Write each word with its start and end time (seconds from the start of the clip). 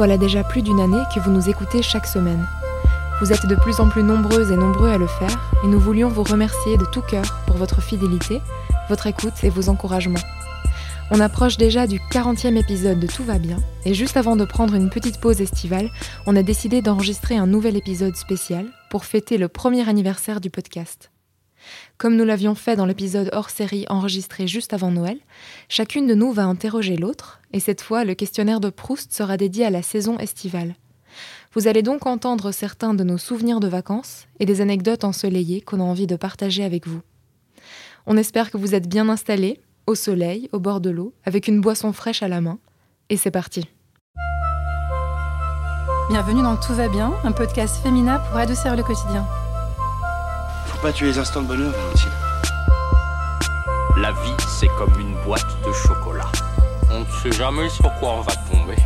Voilà 0.00 0.16
déjà 0.16 0.42
plus 0.42 0.62
d'une 0.62 0.80
année 0.80 1.02
que 1.14 1.20
vous 1.20 1.30
nous 1.30 1.50
écoutez 1.50 1.82
chaque 1.82 2.06
semaine. 2.06 2.48
Vous 3.20 3.34
êtes 3.34 3.44
de 3.44 3.54
plus 3.54 3.80
en 3.80 3.90
plus 3.90 4.02
nombreuses 4.02 4.50
et 4.50 4.56
nombreux 4.56 4.88
à 4.88 4.96
le 4.96 5.06
faire, 5.06 5.52
et 5.62 5.66
nous 5.66 5.78
voulions 5.78 6.08
vous 6.08 6.22
remercier 6.22 6.78
de 6.78 6.86
tout 6.86 7.02
cœur 7.02 7.38
pour 7.46 7.58
votre 7.58 7.82
fidélité, 7.82 8.40
votre 8.88 9.08
écoute 9.08 9.34
et 9.42 9.50
vos 9.50 9.68
encouragements. 9.68 10.24
On 11.10 11.20
approche 11.20 11.58
déjà 11.58 11.86
du 11.86 12.00
40e 12.12 12.56
épisode 12.56 12.98
de 12.98 13.06
Tout 13.06 13.24
va 13.24 13.38
bien, 13.38 13.58
et 13.84 13.92
juste 13.92 14.16
avant 14.16 14.36
de 14.36 14.46
prendre 14.46 14.74
une 14.74 14.88
petite 14.88 15.20
pause 15.20 15.42
estivale, 15.42 15.90
on 16.24 16.34
a 16.34 16.42
décidé 16.42 16.80
d'enregistrer 16.80 17.36
un 17.36 17.46
nouvel 17.46 17.76
épisode 17.76 18.16
spécial 18.16 18.64
pour 18.88 19.04
fêter 19.04 19.36
le 19.36 19.48
premier 19.48 19.86
anniversaire 19.86 20.40
du 20.40 20.48
podcast. 20.48 21.09
Comme 21.98 22.16
nous 22.16 22.24
l'avions 22.24 22.54
fait 22.54 22.76
dans 22.76 22.86
l'épisode 22.86 23.30
hors 23.32 23.50
série 23.50 23.84
enregistré 23.88 24.46
juste 24.46 24.72
avant 24.72 24.90
Noël, 24.90 25.18
chacune 25.68 26.06
de 26.06 26.14
nous 26.14 26.32
va 26.32 26.44
interroger 26.44 26.96
l'autre, 26.96 27.40
et 27.52 27.60
cette 27.60 27.82
fois 27.82 28.04
le 28.04 28.14
questionnaire 28.14 28.60
de 28.60 28.70
Proust 28.70 29.12
sera 29.12 29.36
dédié 29.36 29.66
à 29.66 29.70
la 29.70 29.82
saison 29.82 30.18
estivale. 30.18 30.74
Vous 31.52 31.66
allez 31.66 31.82
donc 31.82 32.06
entendre 32.06 32.52
certains 32.52 32.94
de 32.94 33.04
nos 33.04 33.18
souvenirs 33.18 33.60
de 33.60 33.68
vacances 33.68 34.26
et 34.38 34.46
des 34.46 34.60
anecdotes 34.60 35.04
ensoleillées 35.04 35.60
qu'on 35.60 35.80
a 35.80 35.84
envie 35.84 36.06
de 36.06 36.16
partager 36.16 36.64
avec 36.64 36.86
vous. 36.86 37.00
On 38.06 38.16
espère 38.16 38.50
que 38.50 38.56
vous 38.56 38.74
êtes 38.74 38.88
bien 38.88 39.08
installés, 39.08 39.60
au 39.86 39.94
soleil, 39.94 40.48
au 40.52 40.60
bord 40.60 40.80
de 40.80 40.90
l'eau, 40.90 41.12
avec 41.24 41.48
une 41.48 41.60
boisson 41.60 41.92
fraîche 41.92 42.22
à 42.22 42.28
la 42.28 42.40
main. 42.40 42.58
Et 43.08 43.16
c'est 43.16 43.30
parti. 43.30 43.68
Bienvenue 46.10 46.42
dans 46.42 46.56
Tout 46.56 46.74
va 46.74 46.88
bien, 46.88 47.12
un 47.24 47.32
podcast 47.32 47.76
féminin 47.82 48.18
pour 48.18 48.36
adoucir 48.38 48.76
le 48.76 48.82
quotidien. 48.82 49.26
Faut 50.80 50.86
pas 50.86 50.92
tuer 50.94 51.08
les 51.08 51.18
instants 51.18 51.42
de 51.42 51.46
bonheur, 51.46 51.72
Valentine. 51.72 52.10
La 53.98 54.12
vie, 54.12 54.32
c'est 54.48 54.68
comme 54.78 54.98
une 54.98 55.14
boîte 55.26 55.44
de 55.66 55.72
chocolat. 55.74 56.32
On 56.90 57.00
ne 57.00 57.04
sait 57.22 57.32
jamais 57.32 57.68
sur 57.68 57.92
quoi 57.96 58.14
on 58.14 58.20
va 58.22 58.32
tomber. 58.50 58.76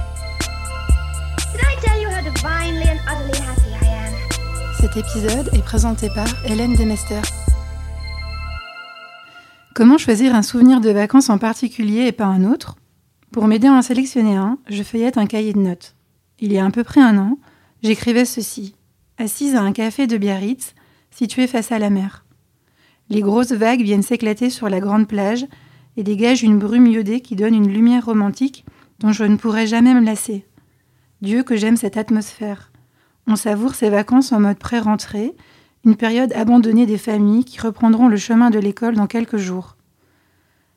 Did 1.52 1.60
I 1.60 1.76
tell 1.80 2.02
you 2.02 2.09
how 2.09 2.20
divinely 2.20 2.88
and 2.88 2.98
utterly 3.06 3.38
happy 3.38 3.70
I 3.80 3.86
am? 3.86 4.12
Cet 4.80 4.96
épisode 4.96 5.54
est 5.54 5.62
présenté 5.62 6.10
par 6.10 6.26
Hélène 6.45 6.74
Demester. 6.74 7.20
Comment 9.76 9.96
choisir 9.96 10.34
un 10.34 10.42
souvenir 10.42 10.80
de 10.80 10.90
vacances 10.90 11.30
en 11.30 11.38
particulier 11.38 12.06
et 12.08 12.12
pas 12.12 12.26
un 12.26 12.42
autre? 12.42 12.74
Pour 13.30 13.46
m'aider 13.46 13.68
à 13.68 13.73
en 13.73 13.82
sélectionner 13.82 14.34
un, 14.34 14.58
je 14.68 14.82
feuillette 14.82 15.16
un 15.16 15.26
cahier 15.26 15.52
de 15.52 15.60
notes. 15.60 15.95
Il 16.40 16.52
y 16.52 16.58
a 16.58 16.66
à 16.66 16.70
peu 16.70 16.82
près 16.82 17.02
un 17.02 17.18
an, 17.18 17.38
j'écrivais 17.84 18.24
ceci, 18.24 18.74
assise 19.16 19.54
à 19.54 19.60
un 19.60 19.70
café 19.70 20.08
de 20.08 20.16
Biarritz, 20.16 20.74
situé 21.15 21.46
face 21.46 21.73
à 21.73 21.79
la 21.79 21.90
mer. 21.90 22.24
Les 23.09 23.20
grosses 23.20 23.52
vagues 23.52 23.82
viennent 23.82 24.02
s'éclater 24.02 24.51
sur 24.51 24.68
la 24.68 24.80
grande 24.80 25.07
plage 25.07 25.46
et 25.96 26.02
dégagent 26.02 26.43
une 26.43 26.59
brume 26.59 26.87
iodée 26.87 27.20
qui 27.20 27.37
donne 27.37 27.54
une 27.54 27.73
lumière 27.73 28.07
romantique 28.07 28.65
dont 28.98 29.12
je 29.12 29.24
ne 29.24 29.37
pourrais 29.37 29.66
jamais 29.66 29.95
me 29.95 30.04
lasser. 30.04 30.45
Dieu 31.23 31.42
que 31.42 31.57
j'aime 31.57 31.76
cette 31.76 31.96
atmosphère. 31.96 32.73
On 33.26 33.37
savoure 33.37 33.74
ces 33.74 33.90
vacances 33.90 34.32
en 34.32 34.40
mode 34.40 34.59
pré-rentrée, 34.59 35.35
une 35.85 35.96
période 35.96 36.32
abandonnée 36.32 36.87
des 36.87 36.98
familles 36.98 37.45
qui 37.45 37.60
reprendront 37.60 38.09
le 38.09 38.16
chemin 38.16 38.51
de 38.51 38.59
l'école 38.59 38.96
dans 38.96 39.07
quelques 39.07 39.37
jours. 39.37 39.76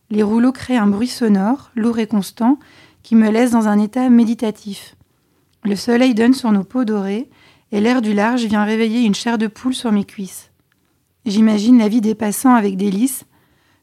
Les 0.09 0.23
rouleaux 0.23 0.51
créent 0.51 0.77
un 0.77 0.87
bruit 0.87 1.07
sonore, 1.07 1.71
lourd 1.75 1.99
et 1.99 2.07
constant, 2.07 2.59
qui 3.03 3.15
me 3.15 3.29
laisse 3.29 3.51
dans 3.51 3.67
un 3.67 3.79
état 3.79 4.09
méditatif. 4.09 4.95
Le 5.63 5.75
soleil 5.75 6.13
donne 6.13 6.33
sur 6.33 6.51
nos 6.51 6.63
peaux 6.63 6.85
dorées, 6.85 7.29
et 7.71 7.81
l'air 7.81 8.01
du 8.01 8.13
large 8.13 8.45
vient 8.45 8.63
réveiller 8.63 9.01
une 9.01 9.15
chair 9.15 9.37
de 9.37 9.47
poule 9.47 9.75
sur 9.75 9.91
mes 9.91 10.05
cuisses. 10.05 10.51
J'imagine 11.25 11.79
la 11.79 11.89
vie 11.89 12.01
des 12.01 12.15
passants 12.15 12.55
avec 12.55 12.77
délice, 12.77 13.25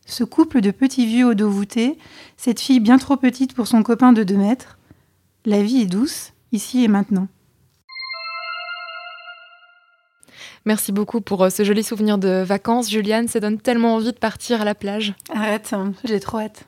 ce 0.06 0.24
couple 0.24 0.60
de 0.60 0.70
petits 0.70 1.06
vieux 1.06 1.26
au 1.26 1.34
dos 1.34 1.50
voûté, 1.50 1.98
cette 2.36 2.60
fille 2.60 2.80
bien 2.80 2.98
trop 2.98 3.16
petite 3.16 3.54
pour 3.54 3.66
son 3.66 3.82
copain 3.82 4.12
de 4.12 4.22
deux 4.22 4.36
mètres. 4.36 4.78
La 5.44 5.62
vie 5.62 5.82
est 5.82 5.86
douce, 5.86 6.32
ici 6.52 6.84
et 6.84 6.88
maintenant. 6.88 7.28
Merci 10.66 10.92
beaucoup 10.92 11.20
pour 11.20 11.44
euh, 11.44 11.50
ce 11.50 11.62
joli 11.62 11.84
souvenir 11.84 12.16
de 12.16 12.42
vacances, 12.42 12.90
Juliane. 12.90 13.28
Ça 13.28 13.40
donne 13.40 13.60
tellement 13.60 13.96
envie 13.96 14.12
de 14.12 14.18
partir 14.18 14.62
à 14.62 14.64
la 14.64 14.74
plage. 14.74 15.12
Arrête, 15.34 15.74
hein, 15.74 15.92
j'ai 16.04 16.20
trop 16.20 16.38
hâte. 16.38 16.64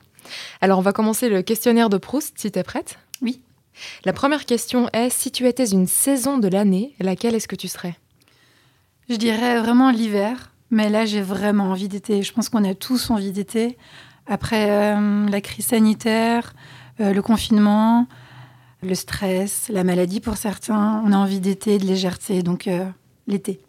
Alors, 0.61 0.77
on 0.77 0.83
va 0.83 0.91
commencer 0.91 1.29
le 1.29 1.41
questionnaire 1.41 1.89
de 1.89 1.97
Proust, 1.97 2.37
si 2.37 2.51
tu 2.51 2.59
es 2.59 2.63
prête. 2.63 2.99
La 4.05 4.13
première 4.13 4.45
question 4.45 4.89
est 4.93 5.09
si 5.09 5.31
tu 5.31 5.47
étais 5.47 5.65
une 5.65 5.87
saison 5.87 6.37
de 6.37 6.47
l'année, 6.47 6.93
laquelle 6.99 7.35
est-ce 7.35 7.47
que 7.47 7.55
tu 7.55 7.67
serais? 7.67 7.95
Je 9.09 9.15
dirais 9.15 9.59
vraiment 9.59 9.91
l'hiver, 9.91 10.51
mais 10.71 10.89
là 10.89 11.05
j'ai 11.05 11.21
vraiment 11.21 11.71
envie 11.71 11.87
d'été. 11.87 12.23
Je 12.23 12.33
pense 12.33 12.49
qu'on 12.49 12.63
a 12.63 12.75
tous 12.75 13.09
envie 13.09 13.31
d'été. 13.31 13.77
Après 14.25 14.69
euh, 14.69 15.27
la 15.29 15.41
crise 15.41 15.67
sanitaire, 15.67 16.53
euh, 16.99 17.13
le 17.13 17.21
confinement, 17.21 18.07
le 18.83 18.95
stress, 18.95 19.69
la 19.69 19.83
maladie 19.83 20.19
pour 20.19 20.37
certains, 20.37 21.01
on 21.05 21.11
a 21.11 21.17
envie 21.17 21.39
d'été, 21.39 21.77
de 21.77 21.85
légèreté, 21.85 22.43
donc 22.43 22.67
euh, 22.67 22.85
l'été. 23.27 23.59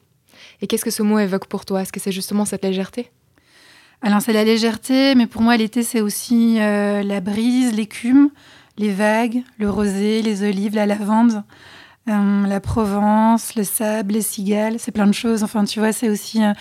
Et 0.61 0.67
qu'est-ce 0.67 0.85
que 0.85 0.91
ce 0.91 1.03
mot 1.03 1.19
évoque 1.19 1.47
pour 1.47 1.65
toi? 1.65 1.83
Est-ce 1.83 1.93
que 1.93 2.01
c'est 2.01 2.13
justement 2.13 2.45
cette 2.45 2.65
légèreté? 2.65 3.11
Alors 4.03 4.21
c'est 4.21 4.33
la 4.33 4.45
légèreté, 4.45 5.15
mais 5.15 5.27
pour 5.27 5.43
moi 5.43 5.57
l'été 5.57 5.83
c'est 5.83 6.01
aussi 6.01 6.61
euh, 6.61 7.03
la 7.03 7.21
brise, 7.21 7.75
l'écume, 7.75 8.31
les 8.79 8.93
vagues, 8.93 9.43
le 9.59 9.69
rosé, 9.69 10.23
les 10.23 10.43
olives, 10.43 10.75
la 10.75 10.87
lavande, 10.87 11.43
euh, 12.09 12.47
la 12.47 12.61
Provence, 12.61 13.55
le 13.55 13.65
sable, 13.65 14.15
les 14.15 14.23
cigales, 14.23 14.77
c'est 14.79 14.93
plein 14.93 15.07
de 15.07 15.13
choses. 15.13 15.43
Enfin 15.43 15.65
tu 15.65 15.79
vois, 15.81 15.93
c'est 15.93 16.09
aussi 16.09 16.43
euh, 16.43 16.53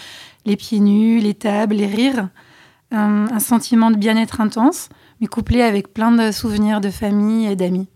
les 0.46 0.58
pieds 0.58 0.80
nus, 0.80 1.20
les 1.20 1.34
tables, 1.34 1.76
les 1.76 1.88
rires, 1.88 2.30
Euh, 2.94 3.28
un 3.30 3.40
sentiment 3.40 3.92
de 3.92 3.98
bien-être 3.98 4.40
intense, 4.40 4.88
mais 5.20 5.28
couplé 5.28 5.62
avec 5.62 5.94
plein 5.94 6.14
de 6.14 6.32
souvenirs 6.32 6.80
de 6.80 6.90
famille 6.90 7.46
et 7.46 7.58
d'amis. 7.58 7.90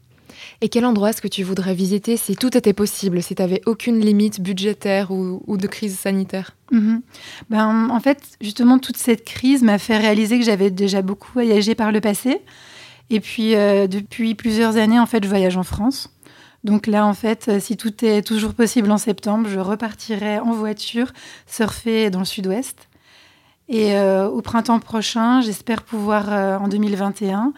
Et 0.59 0.67
quel 0.67 0.83
endroit 0.85 1.11
est-ce 1.11 1.21
que 1.21 1.29
tu 1.29 1.43
voudrais 1.43 1.73
visiter 1.73 2.17
si 2.17 2.35
tout 2.35 2.57
était 2.57 2.73
possible, 2.73 3.23
si 3.23 3.33
tu 3.33 3.41
n'avais 3.41 3.61
aucune 3.65 4.01
limite 4.01 4.41
budgétaire 4.41 5.11
ou, 5.11 5.41
ou 5.47 5.55
de 5.55 5.65
crise 5.67 5.97
sanitaire? 5.97 6.57
Mhm. 6.71 7.01
Ben, 7.49 7.89
en 7.89 7.99
fait, 8.01 8.19
justement, 8.41 8.79
toute 8.79 8.97
cette 8.97 9.23
crise 9.23 9.63
m'a 9.63 9.77
fait 9.77 9.97
réaliser 9.97 10.37
que 10.39 10.45
j'avais 10.45 10.71
déjà 10.71 11.01
beaucoup 11.01 11.31
voyagé 11.31 11.73
par 11.73 11.93
le 11.93 12.01
passé. 12.01 12.41
Et 13.09 13.19
puis, 13.19 13.56
euh, 13.56 13.88
depuis 13.88 14.35
plusieurs 14.35 14.78
années, 14.78 15.00
en 15.00 15.06
fait, 15.06 15.23
je 15.23 15.29
voyage 15.29 15.57
en 15.57 15.63
France. 15.63 16.09
Donc 16.63 16.88
là, 16.88 17.06
en 17.06 17.13
fait, 17.13 17.47
euh, 17.47 17.59
si 17.59 17.75
tout 17.75 18.06
est 18.06 18.22
toujours 18.22 18.53
possible 18.53 18.91
en 18.91 18.97
septembre, 18.97 19.50
je 19.50 19.59
repartirai 19.59 20.39
en 20.39 20.51
voiture 20.51 21.11
surfer 21.47 22.09
dans 22.09 22.19
le 22.19 22.25
sud-ouest. 22.25 22.88
Et 23.67 23.95
euh, 23.95 24.28
au 24.28 24.41
printemps 24.41 24.79
prochain, 24.79 25.41
j'espère 25.41 25.84
pouvoir, 25.84 26.61
en 26.61 26.67
2021, 26.67 27.53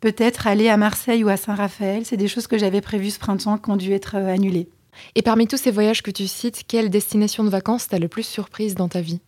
peut-être 0.00 0.46
aller 0.46 0.68
à 0.68 0.76
Marseille 0.76 1.24
ou 1.24 1.28
à 1.28 1.36
Saint-Raphaël. 1.36 2.04
C'est 2.04 2.16
des 2.16 2.28
choses 2.28 2.46
que 2.46 2.58
j'avais 2.58 2.80
prévues 2.80 3.10
ce 3.10 3.18
printemps 3.18 3.58
qui 3.58 3.70
ont 3.70 3.76
dû 3.76 3.92
être 3.92 4.16
annulées. 4.16 4.68
Et 5.14 5.22
parmi 5.22 5.46
tous 5.46 5.56
ces 5.56 5.70
voyages 5.70 6.02
que 6.02 6.10
tu 6.10 6.26
cites, 6.26 6.62
quelle 6.66 6.90
destination 6.90 7.44
de 7.44 7.50
vacances 7.50 7.88
t'a 7.88 7.98
le 7.98 8.08
plus 8.08 8.24
surprise 8.24 8.74
dans 8.74 8.88
ta 8.88 9.00
vie? 9.00 9.20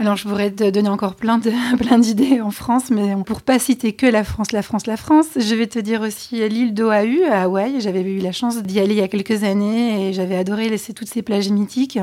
Alors, 0.00 0.16
je 0.16 0.26
pourrais 0.26 0.50
te 0.50 0.70
donner 0.70 0.88
encore 0.88 1.14
plein 1.14 1.36
de 1.36 1.52
plein 1.76 1.98
d'idées 1.98 2.40
en 2.40 2.50
France, 2.50 2.90
mais 2.90 3.14
pour 3.26 3.42
pas 3.42 3.58
citer 3.58 3.92
que 3.92 4.06
la 4.06 4.24
France, 4.24 4.50
la 4.50 4.62
France, 4.62 4.86
la 4.86 4.96
France, 4.96 5.26
je 5.36 5.54
vais 5.54 5.66
te 5.66 5.78
dire 5.78 6.00
aussi 6.00 6.36
l'île 6.48 6.72
d'Oahu 6.72 7.24
à 7.24 7.42
Hawaï. 7.42 7.82
J'avais 7.82 8.00
eu 8.00 8.18
la 8.18 8.32
chance 8.32 8.62
d'y 8.62 8.80
aller 8.80 8.94
il 8.94 8.98
y 8.98 9.02
a 9.02 9.08
quelques 9.08 9.44
années 9.44 10.08
et 10.08 10.14
j'avais 10.14 10.36
adoré 10.36 10.70
laisser 10.70 10.94
toutes 10.94 11.10
ces 11.10 11.20
plages 11.20 11.50
mythiques. 11.50 11.98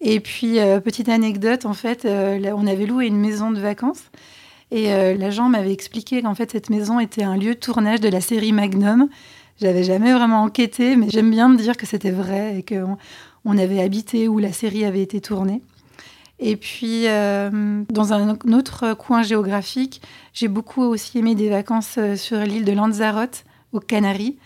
Et 0.00 0.18
puis, 0.20 0.60
euh, 0.60 0.80
petite 0.80 1.10
anecdote, 1.10 1.66
en 1.66 1.74
fait, 1.74 2.06
euh, 2.06 2.40
on 2.56 2.66
avait 2.66 2.86
loué 2.86 3.04
une 3.08 3.18
maison 3.18 3.50
de 3.50 3.60
vacances 3.60 4.04
et 4.70 4.90
euh, 4.94 5.14
l'agent 5.14 5.50
m'avait 5.50 5.74
expliqué 5.74 6.22
qu'en 6.22 6.34
fait, 6.34 6.50
cette 6.50 6.70
maison 6.70 7.00
était 7.00 7.22
un 7.22 7.36
lieu 7.36 7.52
de 7.54 7.60
tournage 7.60 8.00
de 8.00 8.08
la 8.08 8.22
série 8.22 8.52
Magnum. 8.52 9.10
J'avais 9.60 9.84
jamais 9.84 10.14
vraiment 10.14 10.44
enquêté, 10.44 10.96
mais 10.96 11.10
j'aime 11.10 11.30
bien 11.30 11.50
me 11.50 11.58
dire 11.58 11.76
que 11.76 11.84
c'était 11.84 12.12
vrai 12.12 12.56
et 12.56 12.62
qu'on 12.62 12.96
on 13.44 13.58
avait 13.58 13.82
habité 13.82 14.26
où 14.26 14.38
la 14.38 14.54
série 14.54 14.86
avait 14.86 15.02
été 15.02 15.20
tournée. 15.20 15.60
Et 16.42 16.56
puis, 16.56 17.06
euh, 17.06 17.82
dans 17.90 18.12
un 18.14 18.30
autre 18.52 18.94
coin 18.94 19.22
géographique, 19.22 20.00
j'ai 20.32 20.48
beaucoup 20.48 20.82
aussi 20.82 21.18
aimé 21.18 21.34
des 21.34 21.50
vacances 21.50 21.96
euh, 21.98 22.16
sur 22.16 22.38
l'île 22.38 22.64
de 22.64 22.72
Lanzarote, 22.72 23.44
aux 23.72 23.80
Canaries. 23.80 24.38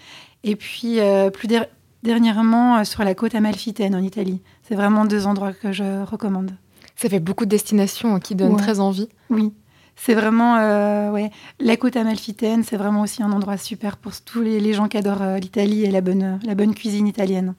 Et 0.43 0.57
puis, 0.57 0.99
euh, 1.01 1.31
plus 1.31 1.47
der- 1.47 1.67
dernièrement, 2.03 2.85
sur 2.85 3.05
la 3.05 3.15
côte 3.15 3.35
amalfitaine, 3.35 3.95
en 3.95 4.03
Italie. 4.03 4.41
C'est 4.69 4.75
vraiment 4.75 5.05
deux 5.05 5.27
endroits 5.27 5.53
que 5.53 5.73
je 5.73 6.03
recommande. 6.05 6.51
Ça 6.97 7.09
fait 7.09 7.21
beaucoup 7.21 7.45
de 7.45 7.51
destinations 7.51 8.17
hein, 8.17 8.21
qui 8.21 8.35
donnent 8.35 8.53
Ouais. 8.55 8.61
très 8.63 8.81
envie. 8.81 9.09
Oui, 9.31 9.53
c'est 9.97 10.15
vraiment... 10.15 10.57
euh, 10.59 11.11
ouais. 11.13 11.31
La 11.61 11.77
côte 11.77 11.97
amalfitaine, 11.97 12.63
c'est 12.65 12.77
vraiment 12.77 13.03
aussi 13.03 13.23
un 13.23 13.33
endroit 13.33 13.57
super 13.57 13.97
pour 13.97 14.13
tous 14.21 14.43
les, 14.43 14.59
les 14.61 14.73
gens 14.73 14.89
qui 14.89 14.97
adorent 14.97 15.37
l'Italie 15.41 15.85
et 15.85 15.91
la 15.91 16.01
bonne, 16.01 16.39
la 16.45 16.55
bonne 16.55 16.75
cuisine 16.75 17.07
italienne. 17.07 17.55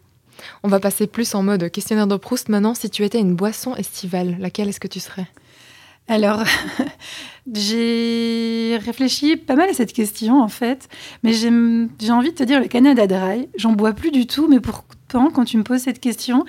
On 0.64 0.68
va 0.68 0.80
passer 0.80 1.08
plus 1.08 1.36
en 1.36 1.44
mode 1.44 1.70
questionnaire 1.70 2.08
de 2.08 2.16
Proust 2.16 2.50
maintenant. 2.50 2.74
Si 2.74 2.90
tu 2.90 3.04
étais 3.04 3.20
une 3.20 3.36
boisson 3.36 3.76
estivale, 3.76 4.38
laquelle 4.40 4.70
est-ce 4.70 4.80
que 4.80 4.88
tu 4.88 5.00
serais? 5.00 5.28
Alors, 6.08 6.44
j'ai 7.54 8.78
réfléchi 8.84 9.38
pas 9.38 9.56
mal 9.56 9.70
à 9.70 9.74
cette 9.74 9.94
question 9.94 10.42
en 10.42 10.48
fait, 10.48 10.88
mais 11.24 11.34
j'ai 11.34 12.12
envie 12.12 12.32
de 12.32 12.36
te 12.36 12.44
dire 12.44 12.60
le 12.60 12.68
Canada 12.68 13.08
Dry. 13.08 13.50
J'en 13.58 13.72
bois 13.72 13.94
plus 13.94 14.12
du 14.12 14.28
tout, 14.28 14.48
mais 14.48 14.60
pourtant, 14.60 15.32
quand 15.32 15.46
tu 15.46 15.58
me 15.58 15.64
poses 15.64 15.82
cette 15.82 16.00
question, 16.00 16.46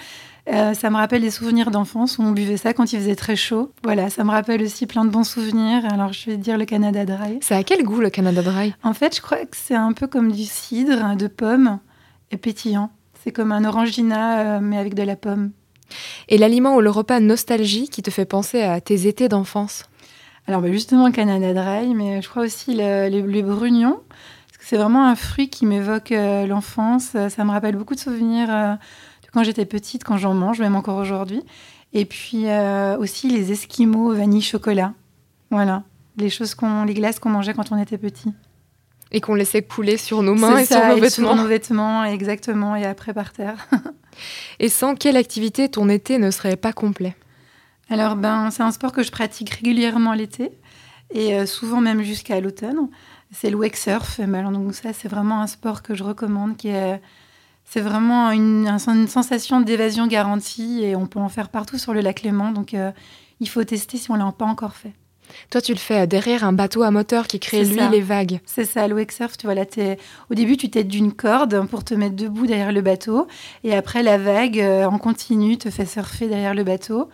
euh, 0.49 0.75
ça 0.75 0.91
me 0.91 0.97
rappelle 0.97 1.23
des 1.23 1.31
souvenirs 1.31 1.71
d'enfance 1.71 2.19
où 2.19 2.23
on 2.23 2.33
buvait 2.33 2.57
ça 2.57 2.73
quand 2.73 2.93
il 2.93 2.99
faisait 3.01 3.17
très 3.17 3.35
chaud. 3.35 3.73
Voilà, 3.83 4.11
ça 4.11 4.25
me 4.25 4.31
rappelle 4.31 4.63
aussi 4.63 4.87
plein 4.87 5.05
de 5.05 5.11
bons 5.11 5.25
souvenirs. 5.25 5.85
Alors, 5.91 6.13
je 6.13 6.31
vais 6.31 6.37
te 6.37 6.43
dire 6.43 6.59
le 6.59 6.67
Canada 6.67 7.05
Dry. 7.05 7.39
Ça 7.41 7.57
a 7.57 7.63
quel 7.65 7.83
goût 7.83 8.01
le 8.01 8.11
Canada 8.11 8.43
Dry? 8.43 8.75
En 8.83 8.93
fait, 8.93 9.17
je 9.17 9.23
crois 9.23 9.39
que 9.39 9.57
c'est 9.57 9.75
un 9.75 9.93
peu 9.93 10.07
comme 10.07 10.31
du 10.31 10.45
cidre 10.45 11.17
de 11.17 11.27
pomme. 11.27 11.81
et 12.31 12.37
pétillant. 12.37 12.91
C'est 13.27 13.33
comme 13.33 13.51
un 13.51 13.65
orangina, 13.65 14.59
euh, 14.59 14.61
mais 14.63 14.79
avec 14.79 14.95
de 14.95 15.03
la 15.03 15.17
pomme. 15.17 15.51
Et 16.29 16.39
l'aliment 16.39 16.77
ou 16.77 16.81
le 16.81 16.91
repas 16.91 17.19
nostalgie 17.19 17.89
qui 17.89 18.01
te 18.01 18.11
fait 18.13 18.25
penser 18.25 18.63
à 18.63 18.81
tes 18.81 19.09
étés 19.09 19.29
d'enfance 19.29 19.83
Alors 20.47 20.61
bah, 20.61 20.71
justement 20.71 21.11
Canada 21.11 21.53
Dry, 21.53 21.93
mais 21.93 22.23
je 22.23 22.29
crois 22.29 22.45
aussi 22.45 22.75
le- 22.77 23.09
les, 23.09 23.23
les 23.23 23.43
brugnons. 23.43 23.99
Parce 24.47 24.59
que 24.59 24.65
c'est 24.65 24.77
vraiment 24.77 25.07
un 25.09 25.17
fruit 25.17 25.51
qui 25.51 25.67
m'évoque 25.67 26.13
euh, 26.13 26.47
l'enfance. 26.47 27.15
Euh, 27.17 27.29
Ça 27.29 27.45
me 27.45 27.51
rappelle 27.51 27.75
beaucoup 27.75 27.97
de 27.97 28.01
souvenirs 28.01 28.47
euh, 28.49 28.75
de 28.75 29.29
quand 29.33 29.43
j'étais 29.43 29.67
petite, 29.67 30.05
quand 30.05 30.19
j'en 30.19 30.35
mange, 30.35 30.61
même 30.61 30.77
encore 30.77 30.99
aujourd'hui. 30.99 31.43
Et 31.95 32.05
puis 32.05 32.45
euh, 32.47 32.97
aussi 32.97 33.29
les 33.29 33.51
esquimaux 33.51 34.15
vanille 34.15 34.41
chocolat. 34.43 34.93
Voilà, 35.51 35.83
les 36.17 36.31
choses 36.31 36.55
qu'on, 36.55 36.85
les 36.85 36.95
glaces 36.95 37.19
qu'on 37.19 37.31
mangeait 37.31 37.55
quand 37.55 37.73
on 37.73 37.77
était 37.83 37.99
petit. 37.99 38.33
Et 39.13 39.21
qu'on 39.21 39.35
laissait 39.35 39.63
couler 39.63 39.97
sur 39.97 40.23
nos 40.23 40.35
mains 40.35 40.59
et 40.59 40.65
ça, 40.65 40.81
sur 40.81 40.89
nos 40.89 40.97
et 40.97 41.01
vêtements. 41.01 41.29
sur 41.29 41.35
nos 41.37 41.47
vêtements, 41.49 42.05
exactement, 42.05 42.75
et 42.77 42.85
après 42.85 43.13
par 43.15 43.33
terre. 43.33 43.69
Et 44.59 44.71
sans 44.71 44.95
quelle 44.95 45.19
activité 45.19 45.69
ton 45.69 45.91
été 45.91 46.17
ne 46.17 46.31
serait 46.31 46.57
pas 46.57 46.73
complet? 46.73 47.15
Alors, 47.91 48.17
ben, 48.17 48.51
c'est 48.51 48.63
un 48.63 48.71
sport 48.71 48.91
que 48.93 49.03
je 49.03 49.11
pratique 49.11 49.51
régulièrement 49.51 50.15
l'été 50.15 50.51
et 51.13 51.35
euh, 51.35 51.45
souvent 51.45 51.83
même 51.83 52.03
jusqu'à 52.03 52.41
l'automne. 52.41 52.89
C'est 53.31 53.51
le 53.51 53.57
wake 53.57 53.77
surf. 53.77 54.19
Alors, 54.21 54.51
donc 54.53 54.75
ça, 54.75 54.95
c'est 54.95 55.09
vraiment 55.09 55.43
un 55.43 55.47
sport 55.47 55.83
que 55.83 55.95
je 55.95 56.03
recommande. 56.03 56.57
Qui 56.57 56.69
est, 56.69 57.01
c'est 57.67 57.83
vraiment 57.83 58.31
une, 58.31 58.67
un- 58.67 58.95
une 58.95 59.07
sensation 59.09 59.61
d'évasion 59.61 60.07
garantie 60.07 60.83
et 60.83 60.97
on 60.97 61.07
peut 61.07 61.19
en 61.21 61.29
faire 61.29 61.51
partout 61.51 61.77
sur 61.77 61.93
le 61.93 62.01
lac 62.01 62.23
Léman. 62.23 62.53
Donc, 62.53 62.73
euh, 62.73 62.93
il 63.41 63.49
faut 63.51 63.63
tester 63.65 63.99
si 63.99 64.11
on 64.11 64.15
l'a 64.15 64.33
pas 64.33 64.47
encore 64.47 64.75
fait. 64.77 64.95
Toi, 65.51 65.61
tu 65.61 65.73
le 65.73 65.79
fais 65.79 66.07
derrière 66.07 66.45
un 66.45 66.53
bateau 66.53 66.83
à 66.83 66.91
moteur 66.91 67.27
qui 67.27 67.39
crée, 67.41 67.65
lui, 67.65 67.77
ça. 67.77 67.89
les 67.89 68.01
vagues. 68.01 68.41
C'est 68.47 68.65
ça, 68.65 68.87
le 68.89 68.95
wake 68.95 69.13
surf. 69.13 69.37
Tu 69.37 69.47
vois, 69.47 69.55
là, 69.55 69.65
au 70.31 70.35
début, 70.35 70.57
tu 70.57 70.71
t'aides 70.71 70.89
d'une 70.89 71.13
corde 71.13 71.67
pour 71.67 71.85
te 71.85 71.95
mettre 71.95 72.17
debout 72.17 72.47
derrière 72.47 72.73
le 72.73 72.81
bateau. 72.81 73.27
Et 73.65 73.75
après, 73.75 74.03
la 74.03 74.19
vague, 74.19 74.61
euh, 74.61 74.85
en 74.85 74.99
continu, 74.99 75.59
te 75.59 75.71
fait 75.71 75.87
surfer 75.87 76.29
derrière 76.29 76.55
le 76.55 76.65
bateau. 76.65 77.09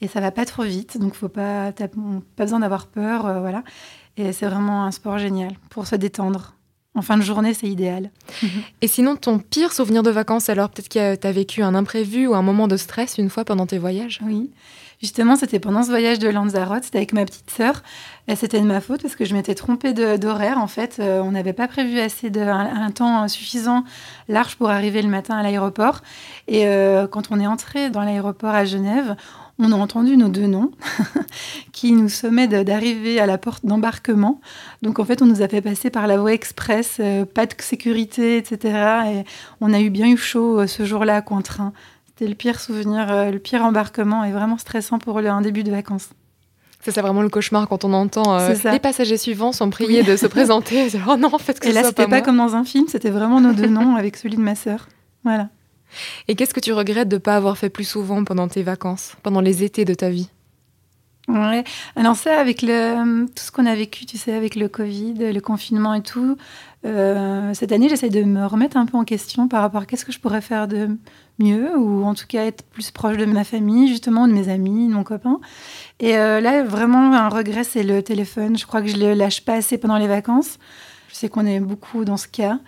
Et 0.00 0.08
ça 0.08 0.20
va 0.20 0.30
pas 0.30 0.44
trop 0.44 0.64
vite, 0.64 0.98
donc 0.98 1.14
faut 1.14 1.28
pas, 1.28 1.72
t'as 1.72 1.88
pas 1.88 2.44
besoin 2.44 2.60
d'avoir 2.60 2.86
peur, 2.86 3.26
euh, 3.26 3.40
voilà. 3.40 3.62
Et 4.16 4.32
c'est 4.32 4.46
vraiment 4.46 4.84
un 4.84 4.90
sport 4.90 5.18
génial 5.18 5.52
pour 5.70 5.86
se 5.86 5.96
détendre. 5.96 6.53
En 6.96 7.02
fin 7.02 7.16
de 7.16 7.22
journée, 7.22 7.54
c'est 7.54 7.66
idéal. 7.68 8.10
Et 8.80 8.86
sinon, 8.88 9.16
ton 9.16 9.38
pire 9.40 9.72
souvenir 9.72 10.02
de 10.04 10.10
vacances, 10.10 10.48
alors 10.48 10.68
peut-être 10.70 10.88
que 10.88 11.16
tu 11.16 11.26
as 11.26 11.32
vécu 11.32 11.62
un 11.62 11.74
imprévu 11.74 12.28
ou 12.28 12.34
un 12.34 12.42
moment 12.42 12.68
de 12.68 12.76
stress 12.76 13.18
une 13.18 13.30
fois 13.30 13.44
pendant 13.44 13.66
tes 13.66 13.78
voyages? 13.78 14.20
Oui. 14.24 14.50
Justement, 15.00 15.34
c'était 15.36 15.58
pendant 15.58 15.82
ce 15.82 15.88
voyage 15.90 16.18
de 16.20 16.28
Lanzarote, 16.28 16.84
c'était 16.84 16.98
avec 16.98 17.12
ma 17.12 17.24
petite 17.24 17.50
sœur. 17.50 17.82
Et 18.28 18.36
C'était 18.36 18.60
de 18.60 18.64
ma 18.64 18.80
faute 18.80 19.02
parce 19.02 19.16
que 19.16 19.24
je 19.24 19.34
m'étais 19.34 19.54
trompée 19.56 19.92
d'horaire. 19.92 20.58
En 20.58 20.68
fait, 20.68 20.96
Euh, 21.00 21.20
on 21.20 21.32
n'avait 21.32 21.52
pas 21.52 21.66
prévu 21.68 21.98
assez 21.98 22.30
de, 22.30 22.40
un, 22.40 22.84
un 22.86 22.90
temps 22.90 23.26
suffisant 23.28 23.84
large 24.28 24.54
pour 24.56 24.70
arriver 24.70 25.02
le 25.02 25.08
matin 25.08 25.36
à 25.36 25.42
l'aéroport. 25.42 26.00
Et 26.46 26.66
euh, 26.66 27.06
quand 27.08 27.24
on 27.32 27.40
est 27.40 27.46
entré 27.46 27.90
dans 27.90 28.02
l'aéroport 28.02 28.54
à 28.54 28.64
Genève, 28.64 29.16
on 29.58 29.70
a 29.72 29.76
entendu 29.76 30.16
nos 30.16 30.28
deux 30.28 30.46
noms 30.46 30.70
qui 31.72 31.92
nous 31.92 32.08
sommaient 32.08 32.48
de- 32.48 32.62
d'arriver 32.62 33.20
à 33.20 33.26
la 33.26 33.38
porte 33.38 33.64
d'embarquement. 33.64 34.40
Donc 34.82 34.98
en 34.98 35.04
fait, 35.04 35.22
on 35.22 35.26
nous 35.26 35.42
a 35.42 35.48
fait 35.48 35.60
passer 35.60 35.90
par 35.90 36.06
la 36.06 36.16
voie 36.18 36.32
express, 36.32 36.96
euh, 37.00 37.24
pas 37.24 37.46
de 37.46 37.54
sécurité, 37.60 38.36
etc. 38.36 38.58
Et 39.12 39.24
on 39.60 39.72
a 39.72 39.80
eu 39.80 39.90
bien 39.90 40.08
eu 40.08 40.16
chaud 40.16 40.60
euh, 40.60 40.66
ce 40.66 40.84
jour-là, 40.84 41.22
en 41.30 41.42
train. 41.42 41.72
C'était 42.08 42.28
le 42.28 42.34
pire 42.34 42.60
souvenir, 42.60 43.10
euh, 43.10 43.30
le 43.30 43.38
pire 43.38 43.64
embarquement 43.64 44.24
et 44.24 44.32
vraiment 44.32 44.58
stressant 44.58 44.98
pour 44.98 45.20
le- 45.20 45.28
un 45.30 45.40
début 45.40 45.62
de 45.64 45.70
vacances. 45.70 46.08
Ça, 46.84 46.92
c'est 46.92 47.00
vraiment 47.00 47.22
le 47.22 47.30
cauchemar 47.30 47.66
quand 47.66 47.84
on 47.84 47.92
entend 47.94 48.34
euh, 48.38 48.54
les 48.72 48.78
passagers 48.78 49.16
suivants 49.16 49.52
sont 49.52 49.70
priés 49.70 50.02
de 50.02 50.16
se 50.16 50.26
présenter. 50.26 50.86
oh 51.08 51.16
non, 51.16 51.30
faites 51.38 51.58
que 51.58 51.66
Et 51.66 51.70
ce 51.70 51.74
là, 51.76 51.82
c'était 51.84 52.04
pas 52.04 52.08
pas, 52.10 52.20
comme 52.20 52.36
dans 52.36 52.56
un 52.56 52.64
film, 52.64 52.84
c'était 52.88 53.08
vraiment 53.10 53.40
nos 53.40 53.52
deux 53.54 53.68
noms 53.68 53.96
avec 53.96 54.16
celui 54.18 54.36
de 54.36 54.42
ma 54.42 54.54
sœur. 54.54 54.88
Voilà. 55.24 55.48
Et 56.28 56.34
qu'est-ce 56.34 56.54
que 56.54 56.60
tu 56.60 56.72
regrettes 56.72 57.08
de 57.08 57.16
ne 57.16 57.20
pas 57.20 57.36
avoir 57.36 57.58
fait 57.58 57.70
plus 57.70 57.84
souvent 57.84 58.24
pendant 58.24 58.48
tes 58.48 58.62
vacances, 58.62 59.16
pendant 59.22 59.40
les 59.40 59.62
étés 59.62 59.84
de 59.84 59.94
ta 59.94 60.10
vie? 60.10 60.28
Ouais. 61.26 61.64
Alors 61.96 62.16
ça, 62.16 62.38
avec 62.38 62.60
le, 62.60 63.24
tout 63.26 63.42
ce 63.42 63.50
qu'on 63.50 63.64
a 63.64 63.74
vécu, 63.74 64.04
tu 64.04 64.18
sais, 64.18 64.34
avec 64.34 64.54
le 64.56 64.68
Covid, 64.68 65.32
le 65.32 65.40
confinement 65.40 65.94
et 65.94 66.02
tout, 66.02 66.36
euh, 66.84 67.54
cette 67.54 67.72
année, 67.72 67.88
j'essaie 67.88 68.10
de 68.10 68.22
me 68.24 68.44
remettre 68.44 68.76
un 68.76 68.84
peu 68.84 68.98
en 68.98 69.04
question 69.04 69.48
par 69.48 69.62
rapport 69.62 69.82
à 69.82 69.86
qu'est-ce 69.86 70.04
que 70.04 70.12
je 70.12 70.20
pourrais 70.20 70.42
faire 70.42 70.68
de 70.68 70.90
mieux, 71.38 71.74
ou 71.78 72.04
en 72.04 72.14
tout 72.14 72.26
cas 72.28 72.44
être 72.44 72.62
plus 72.62 72.90
proche 72.90 73.16
de 73.16 73.24
ma 73.24 73.42
famille, 73.44 73.88
justement, 73.88 74.28
de 74.28 74.34
mes 74.34 74.50
amis, 74.50 74.88
de 74.88 74.92
mon 74.92 75.02
copain. 75.02 75.40
Et 75.98 76.18
euh, 76.18 76.40
là, 76.40 76.62
vraiment, 76.62 77.14
un 77.14 77.30
regret, 77.30 77.64
c'est 77.64 77.84
le 77.84 78.02
téléphone. 78.02 78.58
Je 78.58 78.66
crois 78.66 78.82
que 78.82 78.88
je 78.88 78.98
le 78.98 79.14
lâche 79.14 79.40
pas 79.40 79.54
assez 79.54 79.78
pendant 79.78 79.96
les 79.96 80.08
vacances. 80.08 80.58
Je 81.08 81.14
sais 81.14 81.30
qu'on 81.30 81.46
est 81.46 81.60
beaucoup 81.60 82.04
dans 82.04 82.18
ce 82.18 82.28
cas, 82.28 82.58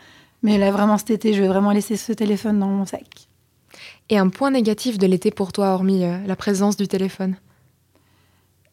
mais 0.47 0.59
là, 0.59 0.71
vraiment, 0.71 0.97
cet 0.97 1.11
été, 1.11 1.33
je 1.33 1.43
vais 1.43 1.49
vraiment 1.49 1.73
laisser 1.73 1.97
ce 1.97 2.13
téléphone 2.13 2.61
dans 2.61 2.69
mon 2.69 2.87
sac. 2.87 3.27
Et 4.11 4.17
un 4.17 4.29
point 4.29 4.53
négatif 4.53 4.97
de 4.97 5.05
l'été 5.05 5.33
pour 5.33 5.53
toi, 5.53 5.75
hormis 5.75 6.05
euh, 6.05 6.19
la 6.25 6.37
présence 6.37 6.77
du 6.77 6.87
téléphone? 6.87 7.35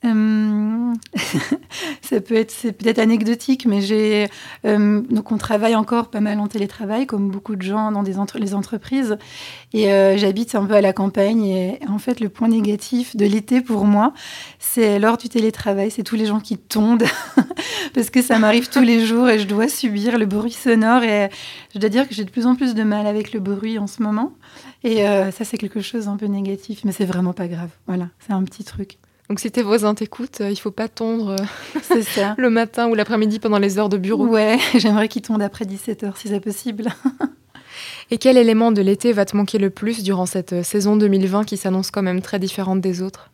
Euh, 0.05 0.93
ça 2.01 2.19
peut 2.19 2.35
être, 2.35 2.51
c'est 2.51 2.73
peut-être 2.73 2.99
anecdotique, 2.99 3.65
mais 3.65 3.81
j'ai 3.81 4.27
euh, 4.65 5.01
donc 5.01 5.31
on 5.31 5.37
travaille 5.37 5.75
encore 5.75 6.09
pas 6.09 6.19
mal 6.19 6.39
en 6.39 6.47
télétravail, 6.47 7.05
comme 7.05 7.29
beaucoup 7.29 7.55
de 7.55 7.61
gens 7.61 7.91
dans 7.91 8.03
des 8.03 8.19
entre- 8.19 8.37
les 8.37 8.53
entreprises, 8.53 9.17
et 9.71 9.91
euh, 9.91 10.17
j'habite 10.17 10.55
un 10.55 10.65
peu 10.65 10.73
à 10.73 10.81
la 10.81 10.91
campagne. 10.93 11.45
Et 11.45 11.79
en 11.87 11.99
fait, 11.99 12.19
le 12.19 12.29
point 12.29 12.49
négatif 12.49 13.15
de 13.15 13.25
l'été 13.25 13.61
pour 13.61 13.85
moi, 13.85 14.13
c'est 14.59 14.99
lors 14.99 15.17
du 15.17 15.29
télétravail, 15.29 15.89
c'est 15.89 16.03
tous 16.03 16.17
les 16.17 16.25
gens 16.25 16.41
qui 16.41 16.57
tondent, 16.57 17.05
parce 17.93 18.09
que 18.09 18.21
ça 18.21 18.39
m'arrive 18.39 18.69
tous 18.69 18.81
les 18.83 19.05
jours 19.05 19.29
et 19.29 19.39
je 19.39 19.47
dois 19.47 19.69
subir 19.69 20.17
le 20.17 20.25
bruit 20.25 20.51
sonore. 20.51 21.03
Et 21.03 21.29
je 21.73 21.79
dois 21.79 21.89
dire 21.89 22.09
que 22.09 22.13
j'ai 22.13 22.25
de 22.25 22.29
plus 22.31 22.45
en 22.45 22.55
plus 22.55 22.75
de 22.75 22.83
mal 22.83 23.07
avec 23.07 23.31
le 23.33 23.39
bruit 23.39 23.79
en 23.79 23.87
ce 23.87 24.03
moment. 24.03 24.33
Et 24.83 25.03
ça, 25.31 25.45
c'est 25.45 25.57
quelque 25.57 25.79
chose 25.79 26.09
un 26.09 26.17
peu 26.17 26.25
négatif, 26.25 26.81
mais 26.83 26.91
c'est 26.91 27.05
vraiment 27.05 27.31
pas 27.31 27.47
grave. 27.47 27.69
Voilà, 27.87 28.09
c'est 28.19 28.33
un 28.33 28.43
petit 28.43 28.65
truc. 28.65 28.97
Donc 29.29 29.39
si 29.39 29.49
tes 29.51 29.63
voisins 29.63 29.95
t'écoutent, 29.95 30.41
euh, 30.41 30.49
il 30.51 30.57
faut 30.57 30.71
pas 30.71 30.87
tondre 30.87 31.29
euh, 31.31 31.79
C'est 31.81 32.03
ça. 32.03 32.35
le 32.37 32.49
matin 32.49 32.87
ou 32.87 32.95
l'après-midi 32.95 33.39
pendant 33.39 33.57
les 33.57 33.79
heures 33.79 33.89
de 33.89 33.97
bureau. 33.97 34.27
Ouais, 34.27 34.57
j'aimerais 34.75 35.07
qu'il 35.07 35.21
tombe 35.21 35.41
après 35.41 35.65
17h 35.65 36.17
si 36.17 36.27
c'est 36.27 36.39
possible. 36.39 36.87
Et 38.11 38.17
quel 38.17 38.37
élément 38.37 38.71
de 38.71 38.81
l'été 38.81 39.13
va 39.13 39.25
te 39.25 39.35
manquer 39.35 39.57
le 39.57 39.69
plus 39.69 40.03
durant 40.03 40.25
cette 40.25 40.53
euh, 40.53 40.63
saison 40.63 40.97
2020 40.97 41.45
qui 41.45 41.57
s'annonce 41.57 41.89
quand 41.89 42.03
même 42.03 42.21
très 42.21 42.37
différente 42.37 42.81
des 42.81 43.01
autres? 43.01 43.31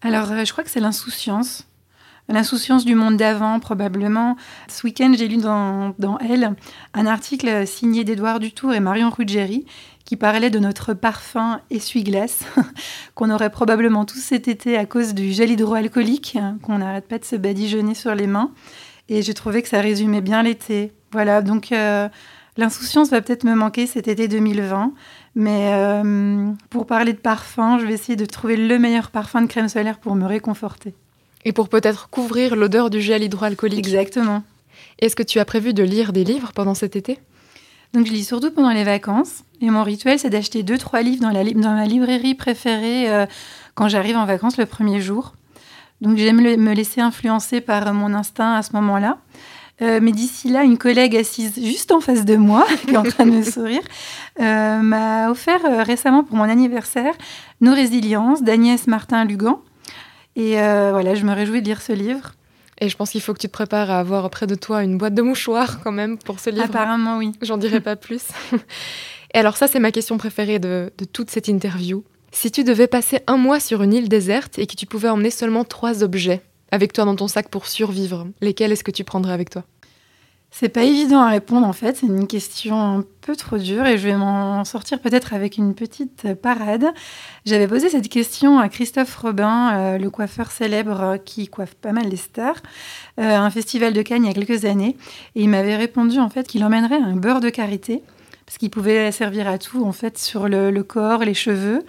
Alors, 0.00 0.44
je 0.44 0.52
crois 0.52 0.62
que 0.62 0.70
c'est 0.70 0.80
l'insouciance. 0.80 1.66
L'insouciance 2.28 2.84
du 2.84 2.94
monde 2.94 3.16
d'avant, 3.16 3.58
probablement. 3.58 4.36
Ce 4.68 4.86
week-end, 4.86 5.12
j'ai 5.18 5.26
lu 5.26 5.38
dans, 5.38 5.94
dans 5.98 6.18
Elle 6.18 6.54
un 6.94 7.06
article 7.06 7.66
signé 7.66 8.04
d'Édouard 8.04 8.38
Dutour 8.38 8.74
et 8.74 8.80
Marion 8.80 9.10
Ruggieri 9.10 9.64
qui 10.08 10.16
parlait 10.16 10.48
de 10.48 10.58
notre 10.58 10.94
parfum 10.94 11.60
essuie-glace 11.68 12.40
qu'on 13.14 13.28
aurait 13.28 13.50
probablement 13.50 14.06
tous 14.06 14.20
cet 14.20 14.48
été 14.48 14.74
à 14.78 14.86
cause 14.86 15.12
du 15.12 15.32
gel 15.32 15.50
hydroalcoolique 15.50 16.36
hein, 16.40 16.56
qu'on 16.62 16.78
n'arrête 16.78 17.06
pas 17.06 17.18
de 17.18 17.26
se 17.26 17.36
badigeonner 17.36 17.94
sur 17.94 18.14
les 18.14 18.26
mains. 18.26 18.50
Et 19.10 19.20
j'ai 19.20 19.34
trouvé 19.34 19.60
que 19.60 19.68
ça 19.68 19.82
résumait 19.82 20.22
bien 20.22 20.42
l'été. 20.42 20.94
Voilà, 21.12 21.42
donc 21.42 21.72
euh, 21.72 22.08
l'insouciance 22.56 23.10
va 23.10 23.20
peut-être 23.20 23.44
me 23.44 23.54
manquer 23.54 23.86
cet 23.86 24.08
été 24.08 24.28
2020. 24.28 24.94
Mais 25.34 25.74
euh, 25.74 26.52
pour 26.70 26.86
parler 26.86 27.12
de 27.12 27.18
parfum, 27.18 27.78
je 27.78 27.84
vais 27.84 27.92
essayer 27.92 28.16
de 28.16 28.24
trouver 28.24 28.56
le 28.56 28.78
meilleur 28.78 29.10
parfum 29.10 29.42
de 29.42 29.46
crème 29.46 29.68
solaire 29.68 29.98
pour 29.98 30.14
me 30.14 30.24
réconforter. 30.24 30.94
Et 31.44 31.52
pour 31.52 31.68
peut-être 31.68 32.08
couvrir 32.08 32.56
l'odeur 32.56 32.88
du 32.88 33.02
gel 33.02 33.22
hydroalcoolique. 33.22 33.86
Exactement. 33.86 34.42
Est-ce 35.00 35.14
que 35.14 35.22
tu 35.22 35.38
as 35.38 35.44
prévu 35.44 35.74
de 35.74 35.82
lire 35.82 36.14
des 36.14 36.24
livres 36.24 36.52
pendant 36.54 36.74
cet 36.74 36.96
été? 36.96 37.18
Donc 37.94 38.06
je 38.06 38.12
lis 38.12 38.24
surtout 38.24 38.50
pendant 38.50 38.70
les 38.70 38.84
vacances. 38.84 39.44
Et 39.60 39.70
mon 39.70 39.82
rituel, 39.82 40.18
c'est 40.18 40.30
d'acheter 40.30 40.62
deux, 40.62 40.78
trois 40.78 41.02
livres 41.02 41.22
dans, 41.22 41.30
la, 41.30 41.44
dans 41.44 41.74
ma 41.74 41.86
librairie 41.86 42.34
préférée 42.34 43.10
euh, 43.10 43.26
quand 43.74 43.88
j'arrive 43.88 44.16
en 44.16 44.26
vacances 44.26 44.56
le 44.56 44.66
premier 44.66 45.00
jour. 45.00 45.34
Donc 46.00 46.16
j'aime 46.16 46.40
me 46.40 46.72
laisser 46.74 47.00
influencer 47.00 47.60
par 47.60 47.92
mon 47.92 48.14
instinct 48.14 48.54
à 48.54 48.62
ce 48.62 48.72
moment-là. 48.74 49.18
Euh, 49.80 50.00
mais 50.02 50.10
d'ici 50.10 50.48
là, 50.48 50.64
une 50.64 50.76
collègue 50.76 51.16
assise 51.16 51.54
juste 51.54 51.92
en 51.92 52.00
face 52.00 52.24
de 52.24 52.36
moi, 52.36 52.66
qui 52.82 52.90
est 52.90 52.96
en 52.96 53.04
train 53.04 53.26
de 53.26 53.30
me 53.30 53.42
sourire, 53.42 53.82
euh, 54.40 54.80
m'a 54.80 55.30
offert 55.30 55.64
euh, 55.64 55.82
récemment 55.82 56.24
pour 56.24 56.36
mon 56.36 56.44
anniversaire 56.44 57.14
Nos 57.60 57.74
résiliences 57.74 58.42
d'Agnès 58.42 58.86
Martin-Lugan. 58.86 59.60
Et 60.34 60.60
euh, 60.60 60.90
voilà, 60.92 61.14
je 61.14 61.24
me 61.24 61.32
réjouis 61.32 61.62
de 61.62 61.66
lire 61.66 61.82
ce 61.82 61.92
livre. 61.92 62.32
Et 62.80 62.88
je 62.88 62.96
pense 62.96 63.10
qu'il 63.10 63.20
faut 63.20 63.34
que 63.34 63.38
tu 63.40 63.48
te 63.48 63.52
prépares 63.52 63.90
à 63.90 63.98
avoir 63.98 64.28
près 64.30 64.46
de 64.46 64.54
toi 64.54 64.82
une 64.84 64.98
boîte 64.98 65.14
de 65.14 65.22
mouchoirs 65.22 65.80
quand 65.82 65.92
même 65.92 66.18
pour 66.18 66.38
ce 66.40 66.50
livre. 66.50 66.64
Apparemment, 66.64 67.18
oui. 67.18 67.32
J'en 67.42 67.56
dirai 67.56 67.80
pas 67.80 67.96
plus. 67.96 68.22
Et 69.34 69.38
alors 69.38 69.56
ça, 69.56 69.66
c'est 69.66 69.80
ma 69.80 69.90
question 69.90 70.16
préférée 70.16 70.58
de, 70.58 70.92
de 70.96 71.04
toute 71.04 71.30
cette 71.30 71.48
interview. 71.48 72.04
Si 72.30 72.50
tu 72.50 72.62
devais 72.64 72.86
passer 72.86 73.20
un 73.26 73.36
mois 73.36 73.60
sur 73.60 73.82
une 73.82 73.94
île 73.94 74.08
déserte 74.08 74.58
et 74.58 74.66
que 74.66 74.76
tu 74.76 74.86
pouvais 74.86 75.08
emmener 75.08 75.30
seulement 75.30 75.64
trois 75.64 76.02
objets 76.02 76.42
avec 76.70 76.92
toi 76.92 77.04
dans 77.04 77.16
ton 77.16 77.28
sac 77.28 77.48
pour 77.48 77.66
survivre, 77.66 78.26
lesquels 78.40 78.72
est-ce 78.72 78.84
que 78.84 78.90
tu 78.90 79.04
prendrais 79.04 79.32
avec 79.32 79.50
toi? 79.50 79.64
C'est 80.50 80.70
pas 80.70 80.82
évident 80.82 81.20
à 81.20 81.28
répondre 81.28 81.66
en 81.66 81.72
fait, 81.72 81.98
c'est 81.98 82.06
une 82.06 82.26
question 82.26 82.80
un 82.80 83.04
peu 83.20 83.36
trop 83.36 83.58
dure 83.58 83.86
et 83.86 83.98
je 83.98 84.08
vais 84.08 84.16
m'en 84.16 84.64
sortir 84.64 84.98
peut-être 84.98 85.34
avec 85.34 85.58
une 85.58 85.74
petite 85.74 86.34
parade. 86.34 86.86
J'avais 87.44 87.68
posé 87.68 87.90
cette 87.90 88.08
question 88.08 88.58
à 88.58 88.68
Christophe 88.68 89.14
Robin, 89.16 89.72
euh, 89.76 89.98
le 89.98 90.10
coiffeur 90.10 90.50
célèbre 90.50 91.18
qui 91.24 91.48
coiffe 91.48 91.74
pas 91.74 91.92
mal 91.92 92.08
les 92.08 92.16
stars, 92.16 92.56
euh, 93.20 93.36
à 93.36 93.40
un 93.40 93.50
festival 93.50 93.92
de 93.92 94.02
Cannes 94.02 94.24
il 94.24 94.28
y 94.28 94.30
a 94.30 94.34
quelques 94.34 94.64
années 94.64 94.96
et 95.34 95.42
il 95.42 95.48
m'avait 95.48 95.76
répondu 95.76 96.18
en 96.18 96.30
fait 96.30 96.48
qu'il 96.48 96.64
emmènerait 96.64 96.96
un 96.96 97.14
beurre 97.14 97.40
de 97.40 97.50
karité 97.50 98.02
parce 98.48 98.56
qu'il 98.56 98.70
pouvait 98.70 99.12
servir 99.12 99.46
à 99.46 99.58
tout, 99.58 99.84
en 99.84 99.92
fait, 99.92 100.16
sur 100.16 100.48
le, 100.48 100.70
le 100.70 100.82
corps, 100.82 101.22
les 101.22 101.34
cheveux. 101.34 101.84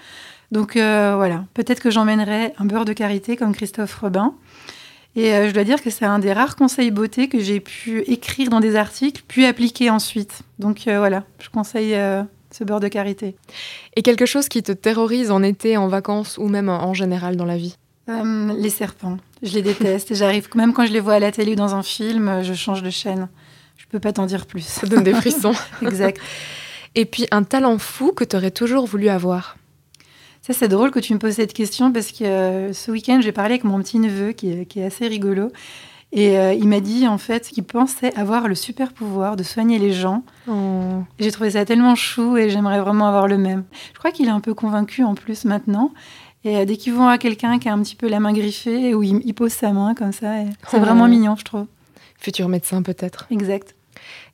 Donc 0.51 0.75
euh, 0.75 1.13
voilà, 1.15 1.45
peut-être 1.53 1.79
que 1.79 1.89
j'emmènerai 1.89 2.53
un 2.57 2.65
beurre 2.65 2.83
de 2.83 2.91
karité 2.91 3.37
comme 3.37 3.55
Christophe 3.55 3.95
Robin. 3.95 4.33
Et 5.15 5.33
euh, 5.33 5.47
je 5.47 5.53
dois 5.53 5.63
dire 5.63 5.81
que 5.81 5.89
c'est 5.89 6.05
un 6.05 6.19
des 6.19 6.33
rares 6.33 6.55
conseils 6.55 6.91
beauté 6.91 7.27
que 7.27 7.39
j'ai 7.39 7.59
pu 7.59 8.01
écrire 8.01 8.49
dans 8.49 8.59
des 8.59 8.75
articles, 8.75 9.23
puis 9.27 9.45
appliquer 9.45 9.89
ensuite. 9.89 10.41
Donc 10.59 10.87
euh, 10.87 10.99
voilà, 10.99 11.23
je 11.39 11.49
conseille 11.49 11.95
euh, 11.95 12.23
ce 12.51 12.63
beurre 12.63 12.79
de 12.79 12.87
karité. 12.87 13.35
Et 13.95 14.01
quelque 14.01 14.25
chose 14.25 14.47
qui 14.47 14.61
te 14.63 14.71
terrorise 14.71 15.31
en 15.31 15.43
été, 15.43 15.77
en 15.77 15.87
vacances 15.87 16.37
ou 16.37 16.47
même 16.47 16.69
en 16.69 16.93
général 16.93 17.35
dans 17.35 17.45
la 17.45 17.57
vie? 17.57 17.75
Euh, 18.09 18.53
les 18.57 18.69
serpents, 18.69 19.17
je 19.43 19.53
les 19.53 19.61
déteste. 19.61 20.13
J'arrive, 20.15 20.47
même 20.55 20.73
quand 20.73 20.85
je 20.85 20.93
les 20.93 20.99
vois 20.99 21.15
à 21.15 21.19
la 21.19 21.31
télé 21.31 21.53
ou 21.53 21.55
dans 21.55 21.75
un 21.75 21.83
film, 21.83 22.41
je 22.43 22.53
change 22.53 22.81
de 22.81 22.89
chaîne. 22.89 23.29
Je 23.77 23.85
peux 23.85 23.99
pas 23.99 24.13
t'en 24.13 24.25
dire 24.25 24.45
plus. 24.45 24.65
Ça 24.65 24.87
donne 24.87 25.03
des 25.03 25.13
frissons. 25.13 25.53
exact. 25.81 26.19
Et 26.95 27.05
puis 27.05 27.27
un 27.31 27.43
talent 27.43 27.77
fou 27.77 28.11
que 28.11 28.23
tu 28.23 28.35
aurais 28.35 28.51
toujours 28.51 28.85
voulu 28.85 29.09
avoir? 29.09 29.57
Ça, 30.49 30.55
c'est 30.57 30.67
drôle 30.67 30.89
que 30.89 30.97
tu 30.99 31.13
me 31.13 31.19
poses 31.19 31.35
cette 31.35 31.53
question 31.53 31.91
parce 31.91 32.11
que 32.11 32.23
euh, 32.23 32.73
ce 32.73 32.89
week-end, 32.89 33.19
j'ai 33.21 33.31
parlé 33.31 33.51
avec 33.53 33.63
mon 33.63 33.77
petit 33.83 33.99
neveu 33.99 34.31
qui 34.31 34.49
est, 34.49 34.65
qui 34.65 34.79
est 34.79 34.85
assez 34.85 35.07
rigolo. 35.07 35.51
Et 36.11 36.39
euh, 36.39 36.53
il 36.53 36.67
m'a 36.67 36.79
dit 36.79 37.07
en 37.07 37.19
fait 37.19 37.47
qu'il 37.49 37.63
pensait 37.63 38.11
avoir 38.15 38.47
le 38.47 38.55
super 38.55 38.91
pouvoir 38.93 39.35
de 39.35 39.43
soigner 39.43 39.77
les 39.77 39.93
gens. 39.93 40.23
Oh. 40.47 41.03
J'ai 41.19 41.31
trouvé 41.31 41.51
ça 41.51 41.65
tellement 41.65 41.93
chou 41.93 42.35
et 42.35 42.49
j'aimerais 42.49 42.79
vraiment 42.79 43.07
avoir 43.07 43.27
le 43.27 43.37
même. 43.37 43.63
Je 43.93 43.99
crois 43.99 44.09
qu'il 44.11 44.25
est 44.25 44.31
un 44.31 44.39
peu 44.39 44.55
convaincu 44.55 45.03
en 45.03 45.13
plus 45.13 45.45
maintenant. 45.45 45.91
Et 46.43 46.57
euh, 46.57 46.65
dès 46.65 46.77
qu'il 46.77 46.93
voit 46.93 47.19
quelqu'un 47.19 47.59
qui 47.59 47.69
a 47.69 47.73
un 47.73 47.81
petit 47.83 47.95
peu 47.95 48.09
la 48.09 48.19
main 48.19 48.33
griffée, 48.33 48.95
où 48.95 49.03
il, 49.03 49.21
il 49.23 49.33
pose 49.35 49.51
sa 49.53 49.71
main 49.71 49.93
comme 49.93 50.13
ça, 50.13 50.33
c'est 50.67 50.77
Oh. 50.77 50.79
vraiment 50.79 51.07
mignon, 51.07 51.35
je 51.35 51.43
trouve. 51.45 51.67
Futur 52.17 52.49
médecin 52.49 52.81
peut-être. 52.81 53.27
Exact. 53.29 53.75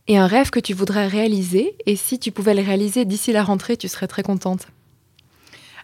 Et 0.08 0.18
un 0.18 0.28
rêve 0.28 0.50
que 0.50 0.62
tu 0.62 0.74
voudrais 0.74 1.08
réaliser, 1.08 1.76
et 1.86 1.98
si 1.98 2.20
tu 2.20 2.32
pouvais 2.32 2.54
le 2.54 2.62
réaliser 2.62 3.04
d'ici 3.04 3.34
la 3.34 3.44
rentrée, 3.44 3.76
tu 3.76 3.90
serais 3.90 4.08
très 4.08 4.24
contente. 4.24 4.68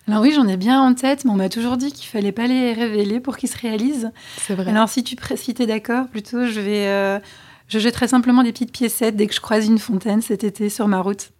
Alors 0.08 0.22
oui, 0.22 0.31
j'en 0.34 0.48
ai 0.48 0.58
bien 0.58 0.81
en 0.81 0.93
tête, 0.93 1.25
mais 1.25 1.31
on 1.31 1.36
m'a 1.36 1.50
toujours 1.50 1.77
dit 1.77 1.91
qu'il 1.91 2.08
fallait 2.08 2.31
pas 2.31 2.48
les 2.48 2.74
révéler 2.74 3.20
pour 3.20 3.38
qu'ils 3.38 3.50
se 3.50 3.58
réalisent. 3.58 4.12
C'est 4.38 4.55
vrai. 4.55 4.70
Alors 4.70 4.89
si 4.89 5.03
tu 5.03 5.15
si 5.36 5.55
es 5.58 5.65
d'accord, 5.65 6.08
plutôt, 6.08 6.48
je 6.48 6.60
vais, 6.60 6.88
euh, 6.88 7.20
je 7.67 7.79
jetterai 7.79 8.08
simplement 8.08 8.43
des 8.43 8.51
petites 8.51 8.72
piécettes 8.72 9.15
dès 9.15 9.27
que 9.27 9.34
je 9.34 9.41
croise 9.41 9.67
une 9.67 9.79
fontaine 9.79 10.22
cet 10.22 10.43
été 10.43 10.70
sur 10.70 10.88
ma 10.88 11.01
route, 11.01 11.31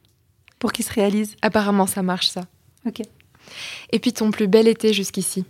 pour 0.60 0.72
qu'ils 0.72 0.86
se 0.86 0.94
réalisent. 0.94 1.36
Apparemment 1.42 1.88
ça 1.88 2.04
marche 2.04 2.30
ça. 2.30 2.42
Ok. 2.86 3.02
Et 3.92 4.00
puis 4.00 4.14
ton 4.14 4.32
plus 4.32 4.48
bel 4.48 4.68
été 4.68 4.94
jusqu'ici? 4.94 5.44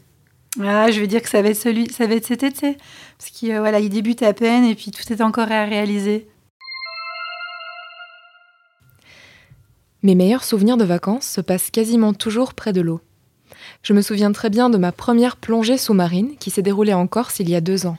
Ah, 0.60 0.89
je 0.89 1.00
vais 1.00 1.08
dire 1.08 1.22
que 1.22 1.30
ça 1.30 1.41
va 1.41 1.50
être 1.50 1.58
celui, 1.58 1.91
ça 1.91 2.08
va 2.08 2.15
être 2.15 2.25
cet 2.25 2.44
été, 2.44 2.77
parce 3.18 3.30
qu'il 3.30 3.56
voilà, 3.58 3.80
il 3.80 3.89
débute 3.89 4.24
à 4.24 4.34
peine 4.34 4.65
et 4.65 4.75
puis 4.75 4.91
tout 4.91 5.12
est 5.12 5.22
encore 5.22 5.51
à 5.51 5.65
réaliser. 5.65 6.27
Mes 10.03 10.15
meilleurs 10.15 10.43
souvenirs 10.43 10.77
de 10.77 10.84
vacances 10.84 11.27
se 11.27 11.41
passent 11.41 11.70
quasiment 11.70 12.13
toujours 12.13 12.55
près 12.55 12.74
de 12.74 12.81
l'eau. 12.81 13.01
Je 13.84 13.93
me 13.93 14.01
souviens 14.01 14.31
très 14.31 14.50
bien 14.50 14.72
de 14.72 14.79
ma 14.79 14.91
première 14.91 15.38
plongée 15.38 15.77
sous-marine 15.77 16.38
qui 16.39 16.50
s'est 16.50 16.63
déroulée 16.63 16.96
en 16.96 17.05
Corse 17.05 17.39
il 17.39 17.48
y 17.51 17.55
a 17.55 17.62
deux 17.62 17.86
ans. 17.86 17.98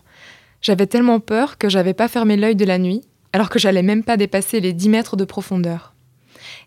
J'avais 0.62 0.88
tellement 0.88 1.20
peur 1.20 1.58
que 1.58 1.68
j'avais 1.68 1.94
pas 1.94 2.08
fermé 2.08 2.36
l'œil 2.36 2.56
de 2.56 2.64
la 2.64 2.78
nuit, 2.78 3.02
alors 3.32 3.48
que 3.48 3.60
j'allais 3.60 3.84
même 3.84 4.02
pas 4.02 4.16
dépasser 4.16 4.58
les 4.58 4.72
10 4.72 4.88
mètres 4.88 5.16
de 5.16 5.24
profondeur. 5.24 5.94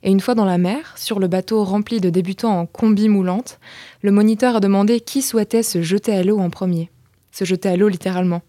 Et 0.04 0.10
une 0.10 0.22
fois 0.22 0.36
dans 0.36 0.46
la 0.46 0.58
mer, 0.58 0.94
sur 0.98 1.20
le 1.20 1.27
bateau 1.27 1.65
rempli 1.65 2.00
de 2.00 2.10
débutants 2.10 2.58
en 2.58 2.65
combi 2.65 3.10
moulante, 3.10 3.60
le 4.04 4.12
moniteur 4.12 4.56
a 4.56 4.60
demandé 4.62 5.01
qui 5.01 5.22
souhaitait 5.22 5.63
se 5.63 5.82
jeter 5.82 6.15
à 6.15 6.24
l'eau 6.24 6.39
en 6.39 6.50
premier. 6.50 6.89
Se 7.32 7.44
jeter 7.44 7.68
à 7.68 7.75
l'eau 7.75 7.89
littéralement. 7.89 8.42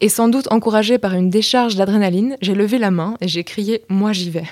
Et 0.00 0.08
sans 0.08 0.28
doute 0.28 0.50
encouragé 0.50 0.96
par 0.96 1.12
une 1.12 1.28
décharge 1.28 1.76
d'adrénaline, 1.76 2.38
j'ai 2.40 2.54
levé 2.54 2.78
la 2.78 2.90
main 2.90 3.18
et 3.20 3.28
j'ai 3.28 3.44
crié 3.44 3.82
Moi 3.90 4.14
j'y 4.14 4.30
vais. 4.30 4.46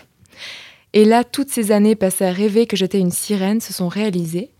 Et 0.95 1.05
là, 1.05 1.25
toutes 1.25 1.51
ces 1.51 1.73
années 1.73 1.97
passées 1.97 2.27
à 2.27 2.33
rêver 2.33 2.67
que 2.67 2.77
j'étais 2.77 2.99
une 2.99 3.11
sirène 3.11 3.61
se 3.61 3.73
sont 3.73 3.89
réalisées. 3.89 4.51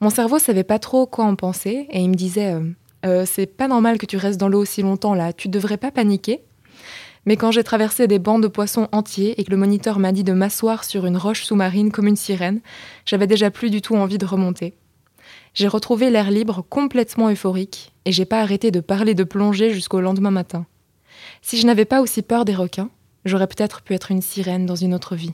Mon 0.00 0.10
cerveau 0.10 0.38
savait 0.38 0.64
pas 0.64 0.78
trop 0.78 1.06
quoi 1.06 1.24
en 1.24 1.36
penser 1.36 1.86
et 1.90 2.00
il 2.00 2.08
me 2.08 2.14
disait 2.14 2.52
euh, 2.52 2.62
Euh, 3.04 3.24
C'est 3.26 3.46
pas 3.46 3.68
normal 3.68 3.98
que 3.98 4.06
tu 4.06 4.16
restes 4.16 4.40
dans 4.40 4.48
l'eau 4.48 4.60
aussi 4.60 4.82
longtemps 4.82 5.14
là, 5.14 5.32
tu 5.32 5.48
devrais 5.48 5.76
pas 5.76 5.90
paniquer. 5.90 6.40
Mais 7.26 7.36
quand 7.36 7.50
j'ai 7.50 7.64
traversé 7.64 8.06
des 8.06 8.18
bancs 8.18 8.42
de 8.42 8.48
poissons 8.48 8.88
entiers 8.92 9.40
et 9.40 9.44
que 9.44 9.50
le 9.50 9.56
moniteur 9.56 9.98
m'a 9.98 10.12
dit 10.12 10.24
de 10.24 10.32
m'asseoir 10.32 10.84
sur 10.84 11.06
une 11.06 11.16
roche 11.16 11.44
sous-marine 11.44 11.90
comme 11.90 12.06
une 12.06 12.16
sirène, 12.16 12.60
j'avais 13.06 13.26
déjà 13.26 13.50
plus 13.50 13.70
du 13.70 13.80
tout 13.80 13.96
envie 13.96 14.18
de 14.18 14.26
remonter. 14.26 14.74
J'ai 15.54 15.68
retrouvé 15.68 16.10
l'air 16.10 16.30
libre 16.30 16.64
complètement 16.68 17.30
euphorique 17.30 17.92
et 18.04 18.12
j'ai 18.12 18.24
pas 18.26 18.40
arrêté 18.40 18.70
de 18.70 18.80
parler 18.80 19.14
de 19.14 19.24
plongée 19.24 19.72
jusqu'au 19.72 20.00
lendemain 20.00 20.30
matin. 20.30 20.66
Si 21.40 21.58
je 21.58 21.66
n'avais 21.66 21.86
pas 21.86 22.02
aussi 22.02 22.22
peur 22.22 22.44
des 22.44 22.54
requins, 22.54 22.90
j'aurais 23.24 23.46
peut-être 23.46 23.82
pu 23.82 23.94
être 23.94 24.10
une 24.10 24.22
sirène 24.22 24.66
dans 24.66 24.76
une 24.76 24.94
autre 24.94 25.14
vie. 25.14 25.32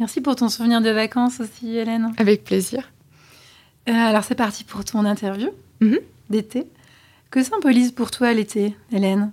Merci 0.00 0.20
pour 0.20 0.36
ton 0.36 0.48
souvenir 0.48 0.80
de 0.80 0.90
vacances 0.90 1.40
aussi, 1.40 1.76
Hélène. 1.76 2.12
Avec 2.18 2.44
plaisir. 2.44 2.90
Euh, 3.88 3.92
alors 3.92 4.24
c'est 4.24 4.34
parti 4.34 4.64
pour 4.64 4.84
ton 4.84 5.04
interview 5.04 5.50
Mhm. 5.80 5.98
d'été. 6.30 6.66
Que 7.30 7.42
symbolise 7.42 7.92
pour 7.92 8.10
toi 8.10 8.32
l'été, 8.32 8.74
Hélène? 8.92 9.30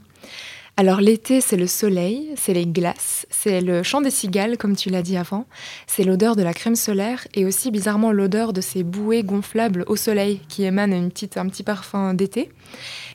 Alors 0.77 1.01
l'été, 1.01 1.41
c'est 1.41 1.57
le 1.57 1.67
soleil, 1.67 2.29
c'est 2.37 2.53
les 2.53 2.65
glaces, 2.65 3.27
c'est 3.29 3.59
le 3.61 3.83
chant 3.83 4.01
des 4.01 4.09
cigales, 4.09 4.57
comme 4.57 4.75
tu 4.75 4.89
l'as 4.89 5.01
dit 5.01 5.17
avant, 5.17 5.45
c'est 5.85 6.03
l'odeur 6.03 6.35
de 6.35 6.41
la 6.43 6.53
crème 6.53 6.75
solaire 6.77 7.27
et 7.35 7.45
aussi 7.45 7.71
bizarrement 7.71 8.11
l'odeur 8.11 8.53
de 8.53 8.61
ces 8.61 8.81
bouées 8.83 9.21
gonflables 9.23 9.83
au 9.87 9.95
soleil 9.95 10.39
qui 10.47 10.63
émanent 10.63 10.95
une 10.95 11.11
petite, 11.11 11.37
un 11.37 11.47
petit 11.49 11.63
parfum 11.63 12.13
d'été. 12.13 12.49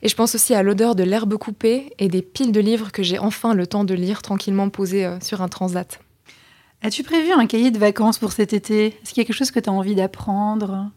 Et 0.03 0.09
je 0.09 0.15
pense 0.15 0.35
aussi 0.35 0.55
à 0.55 0.63
l'odeur 0.63 0.95
de 0.95 1.03
l'herbe 1.03 1.37
coupée 1.39 1.93
et 1.99 2.09
des 2.09 2.23
piles 2.23 2.53
de 2.53 2.61
livres 2.61 2.93
que 2.93 3.03
j'ai 3.03 3.19
enfin 3.19 3.55
le 3.55 3.67
temps 3.67 3.85
de 3.85 3.95
lire 3.95 4.23
tranquillement 4.23 4.69
posés 4.69 5.07
euh, 5.07 5.19
sur 5.21 5.41
un 5.43 5.49
transat. 5.49 5.99
As-tu 6.83 7.03
prévu 7.03 7.33
un 7.33 7.47
cahier 7.47 7.71
de 7.71 7.79
vacances 7.79 8.19
pour 8.19 8.33
cet 8.33 8.53
été? 8.53 8.87
Est-ce 8.87 9.13
qu'il 9.13 9.23
y 9.23 9.25
a 9.25 9.27
quelque 9.27 9.37
chose 9.37 9.51
que 9.51 9.61
tu 9.61 9.69
as 9.69 9.73
envie 9.73 9.95
d'apprendre? 9.95 10.91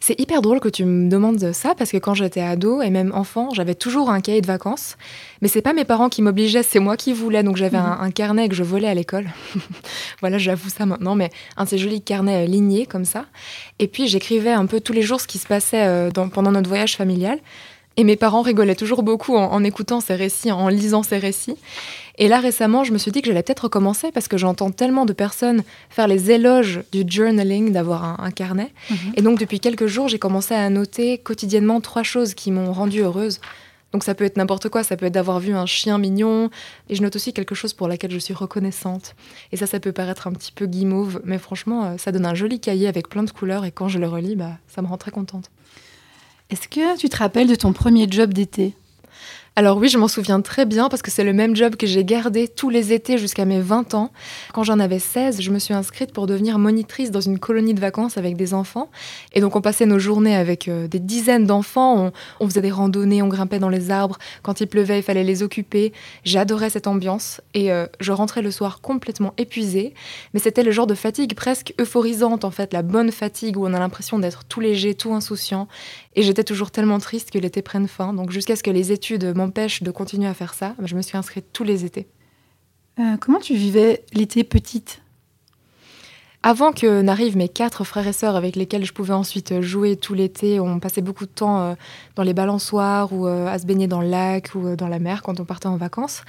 C'est 0.00 0.18
hyper 0.18 0.42
drôle 0.42 0.58
que 0.58 0.68
tu 0.68 0.84
me 0.84 1.08
demandes 1.08 1.52
ça 1.52 1.74
parce 1.76 1.90
que 1.92 1.98
quand 1.98 2.14
j'étais 2.14 2.40
ado 2.40 2.82
et 2.82 2.90
même 2.90 3.12
enfant, 3.14 3.50
j'avais 3.52 3.74
toujours 3.74 4.10
un 4.10 4.20
cahier 4.20 4.40
de 4.40 4.46
vacances. 4.46 4.96
Mais 5.40 5.46
c'est 5.48 5.62
pas 5.62 5.72
mes 5.72 5.84
parents 5.84 6.08
qui 6.08 6.22
m'obligeaient, 6.22 6.62
c'est 6.64 6.80
moi 6.80 6.96
qui 6.96 7.12
voulais. 7.12 7.42
Donc 7.42 7.56
j'avais 7.56 7.76
un, 7.76 7.98
un 8.00 8.10
carnet 8.10 8.48
que 8.48 8.54
je 8.56 8.64
volais 8.64 8.88
à 8.88 8.94
l'école. 8.94 9.26
voilà, 10.20 10.38
j'avoue 10.38 10.68
ça 10.70 10.86
maintenant, 10.86 11.14
mais 11.14 11.30
un 11.56 11.64
de 11.64 11.68
ces 11.68 11.78
jolis 11.78 12.00
carnets 12.02 12.44
euh, 12.44 12.48
lignés 12.48 12.86
comme 12.86 13.04
ça. 13.04 13.26
Et 13.78 13.86
puis 13.86 14.08
j'écrivais 14.08 14.50
un 14.52 14.66
peu 14.66 14.80
tous 14.80 14.92
les 14.94 15.02
jours 15.02 15.20
ce 15.20 15.28
qui 15.28 15.38
se 15.38 15.46
passait 15.46 15.86
euh, 15.86 16.10
dans- 16.10 16.28
pendant 16.28 16.50
notre 16.50 16.68
voyage 16.68 16.96
familial. 16.96 17.38
Et 17.98 18.04
mes 18.04 18.16
parents 18.16 18.42
rigolaient 18.42 18.74
toujours 18.74 19.02
beaucoup 19.02 19.36
en, 19.36 19.52
en 19.52 19.62
écoutant 19.64 20.00
ces 20.00 20.14
récits, 20.14 20.52
en 20.52 20.68
lisant 20.68 21.02
ces 21.02 21.18
récits. 21.18 21.56
Et 22.16 22.26
là, 22.26 22.40
récemment, 22.40 22.82
je 22.82 22.92
me 22.92 22.98
suis 22.98 23.12
dit 23.12 23.22
que 23.22 23.28
j'allais 23.28 23.42
peut-être 23.42 23.64
recommencer 23.64 24.10
parce 24.12 24.26
que 24.26 24.36
j'entends 24.36 24.70
tellement 24.70 25.04
de 25.04 25.12
personnes 25.12 25.62
faire 25.90 26.08
les 26.08 26.30
éloges 26.30 26.80
du 26.90 27.04
journaling, 27.06 27.72
d'avoir 27.72 28.04
un, 28.04 28.16
un 28.18 28.30
carnet. 28.30 28.72
Et 29.16 29.22
donc, 29.22 29.38
depuis 29.38 29.60
quelques 29.60 29.86
jours, 29.86 30.08
j'ai 30.08 30.18
commencé 30.18 30.54
à 30.54 30.68
noter 30.70 31.18
quotidiennement 31.18 31.80
trois 31.80 32.02
choses 32.02 32.34
qui 32.34 32.50
m'ont 32.50 32.72
rendue 32.72 33.02
heureuse. 33.02 33.40
Donc, 33.92 34.04
ça 34.04 34.14
peut 34.14 34.24
être 34.24 34.36
n'importe 34.36 34.68
quoi. 34.68 34.82
Ça 34.82 34.96
peut 34.96 35.06
être 35.06 35.14
d'avoir 35.14 35.40
vu 35.40 35.54
un 35.54 35.64
chien 35.64 35.96
mignon. 35.98 36.50
Et 36.88 36.94
je 36.96 37.02
note 37.02 37.16
aussi 37.16 37.32
quelque 37.32 37.54
chose 37.54 37.72
pour 37.72 37.88
laquelle 37.88 38.10
je 38.10 38.18
suis 38.18 38.34
reconnaissante. 38.34 39.14
Et 39.52 39.56
ça, 39.56 39.66
ça 39.66 39.80
peut 39.80 39.92
paraître 39.92 40.26
un 40.26 40.32
petit 40.32 40.52
peu 40.52 40.66
guimauve. 40.66 41.20
Mais 41.24 41.38
franchement, 41.38 41.84
euh, 41.84 41.96
ça 41.98 42.12
donne 42.12 42.26
un 42.26 42.34
joli 42.34 42.60
cahier 42.60 42.88
avec 42.88 43.08
plein 43.08 43.22
de 43.22 43.30
couleurs. 43.30 43.64
Et 43.64 43.70
quand 43.70 43.88
je 43.88 43.98
le 43.98 44.08
relis, 44.08 44.36
bah, 44.36 44.58
ça 44.66 44.82
me 44.82 44.88
rend 44.88 44.98
très 44.98 45.10
contente. 45.10 45.50
Est-ce 46.50 46.66
que 46.66 46.96
tu 46.96 47.10
te 47.10 47.16
rappelles 47.18 47.46
de 47.46 47.54
ton 47.54 47.74
premier 47.74 48.06
job 48.10 48.32
d'été? 48.32 48.74
Alors 49.58 49.76
oui, 49.76 49.88
je 49.88 49.98
m'en 49.98 50.06
souviens 50.06 50.40
très 50.40 50.66
bien 50.66 50.88
parce 50.88 51.02
que 51.02 51.10
c'est 51.10 51.24
le 51.24 51.32
même 51.32 51.56
job 51.56 51.74
que 51.74 51.84
j'ai 51.84 52.04
gardé 52.04 52.46
tous 52.46 52.70
les 52.70 52.92
étés 52.92 53.18
jusqu'à 53.18 53.44
mes 53.44 53.60
20 53.60 53.92
ans. 53.94 54.12
Quand 54.54 54.62
j'en 54.62 54.78
avais 54.78 55.00
16, 55.00 55.40
je 55.42 55.50
me 55.50 55.58
suis 55.58 55.74
inscrite 55.74 56.12
pour 56.12 56.28
devenir 56.28 56.60
monitrice 56.60 57.10
dans 57.10 57.20
une 57.20 57.40
colonie 57.40 57.74
de 57.74 57.80
vacances 57.80 58.16
avec 58.18 58.36
des 58.36 58.54
enfants. 58.54 58.88
Et 59.32 59.40
donc 59.40 59.56
on 59.56 59.60
passait 59.60 59.84
nos 59.84 59.98
journées 59.98 60.36
avec 60.36 60.68
euh, 60.68 60.86
des 60.86 61.00
dizaines 61.00 61.44
d'enfants, 61.44 62.12
on, 62.38 62.48
faisait 62.48 62.60
des 62.60 62.70
randonnées, 62.70 63.20
on 63.20 63.26
grimpait 63.26 63.58
dans 63.58 63.68
les 63.68 63.90
arbres. 63.90 64.18
Quand 64.44 64.60
il 64.60 64.68
pleuvait, 64.68 65.00
il 65.00 65.02
fallait 65.02 65.24
les 65.24 65.42
occuper. 65.42 65.92
J'adorais 66.24 66.70
cette 66.70 66.86
ambiance 66.86 67.40
et 67.52 67.72
euh, 67.72 67.86
je 67.98 68.12
rentrais 68.12 68.42
le 68.42 68.52
soir 68.52 68.80
complètement 68.80 69.34
épuisée. 69.38 69.92
Mais 70.34 70.38
c'était 70.38 70.62
le 70.62 70.70
genre 70.70 70.86
de 70.86 70.94
fatigue 70.94 71.34
presque 71.34 71.74
euphorisante 71.80 72.44
en 72.44 72.52
fait, 72.52 72.72
la 72.72 72.82
bonne 72.82 73.10
fatigue 73.10 73.56
où 73.56 73.66
on 73.66 73.74
a 73.74 73.80
l'impression 73.80 74.20
d'être 74.20 74.44
tout 74.44 74.60
léger, 74.60 74.94
tout 74.94 75.12
insouciant. 75.12 75.66
Et 76.18 76.22
j'étais 76.24 76.42
toujours 76.42 76.72
tellement 76.72 76.98
triste 76.98 77.30
que 77.30 77.38
l'été 77.38 77.62
prenne 77.62 77.86
fin. 77.86 78.12
Donc 78.12 78.32
jusqu'à 78.32 78.56
ce 78.56 78.64
que 78.64 78.72
les 78.72 78.90
études 78.90 79.36
m'empêchent 79.36 79.84
de 79.84 79.92
continuer 79.92 80.26
à 80.26 80.34
faire 80.34 80.52
ça, 80.52 80.74
je 80.82 80.96
me 80.96 81.00
suis 81.00 81.16
inscrite 81.16 81.52
tous 81.52 81.62
les 81.62 81.84
étés. 81.84 82.08
Euh, 82.98 83.16
Comment 83.20 83.38
tu 83.38 83.54
vivais 83.54 84.02
l'été 84.12 84.42
petite? 84.42 85.00
Avant 86.44 86.70
que 86.70 87.02
n'arrivent 87.02 87.36
mes 87.36 87.48
quatre 87.48 87.82
frères 87.82 88.06
et 88.06 88.12
sœurs 88.12 88.36
avec 88.36 88.54
lesquels 88.54 88.84
je 88.84 88.92
pouvais 88.92 89.12
ensuite 89.12 89.60
jouer 89.60 89.96
tout 89.96 90.14
l'été, 90.14 90.60
on 90.60 90.78
passait 90.78 91.00
beaucoup 91.00 91.26
de 91.26 91.30
temps 91.30 91.60
euh, 91.60 91.74
dans 92.14 92.22
les 92.22 92.32
balançoires 92.32 93.12
ou 93.12 93.26
euh, 93.26 93.48
à 93.48 93.58
se 93.58 93.66
baigner 93.66 93.88
dans 93.88 94.00
le 94.00 94.08
lac 94.08 94.52
ou 94.54 94.68
euh, 94.68 94.76
dans 94.76 94.86
la 94.86 95.00
mer 95.00 95.22
quand 95.22 95.40
on 95.40 95.44
partait 95.44 95.66
en 95.66 95.76
vacances. 95.76 96.22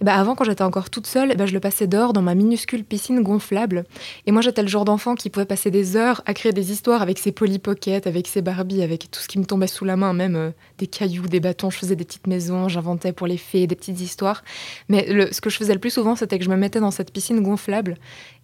Et 0.00 0.04
ben 0.04 0.14
avant, 0.14 0.36
quand 0.36 0.44
j'étais 0.44 0.62
encore 0.62 0.88
toute 0.88 1.08
seule, 1.08 1.36
ben 1.36 1.46
je 1.46 1.52
le 1.52 1.58
passais 1.58 1.88
dehors 1.88 2.12
dans 2.12 2.22
ma 2.22 2.36
minuscule 2.36 2.84
piscine 2.84 3.22
gonflable. 3.22 3.86
Et 4.26 4.30
moi, 4.30 4.40
j'étais 4.40 4.62
le 4.62 4.68
genre 4.68 4.84
d'enfant 4.84 5.16
qui 5.16 5.30
pouvait 5.30 5.46
passer 5.46 5.72
des 5.72 5.96
heures 5.96 6.22
à 6.26 6.34
créer 6.34 6.52
des 6.52 6.70
histoires 6.70 7.02
avec 7.02 7.18
ses 7.18 7.32
Polly 7.32 7.58
Pocket, 7.58 8.06
avec 8.06 8.28
ses 8.28 8.42
Barbie, 8.42 8.82
avec 8.82 9.10
tout 9.10 9.18
ce 9.18 9.26
qui 9.26 9.40
me 9.40 9.44
tombait 9.44 9.66
sous 9.66 9.84
la 9.84 9.96
main, 9.96 10.12
même 10.12 10.52
des 10.78 10.86
cailloux, 10.86 11.26
des 11.26 11.40
bâtons. 11.40 11.70
Je 11.70 11.78
faisais 11.78 11.96
des 11.96 12.04
petites 12.04 12.28
maisons, 12.28 12.68
j'inventais 12.68 13.12
pour 13.12 13.26
les 13.26 13.36
fées 13.36 13.66
des 13.66 13.74
petites 13.74 14.00
histoires. 14.00 14.44
Mais 14.88 15.32
ce 15.32 15.40
que 15.40 15.50
je 15.50 15.56
faisais 15.56 15.74
le 15.74 15.80
plus 15.80 15.90
souvent, 15.90 16.14
c'était 16.14 16.38
que 16.38 16.44
je 16.44 16.50
me 16.50 16.56
mettais 16.56 16.78
dans 16.78 16.92
cette 16.92 17.12
piscine 17.12 17.40
gonflable 17.40 17.96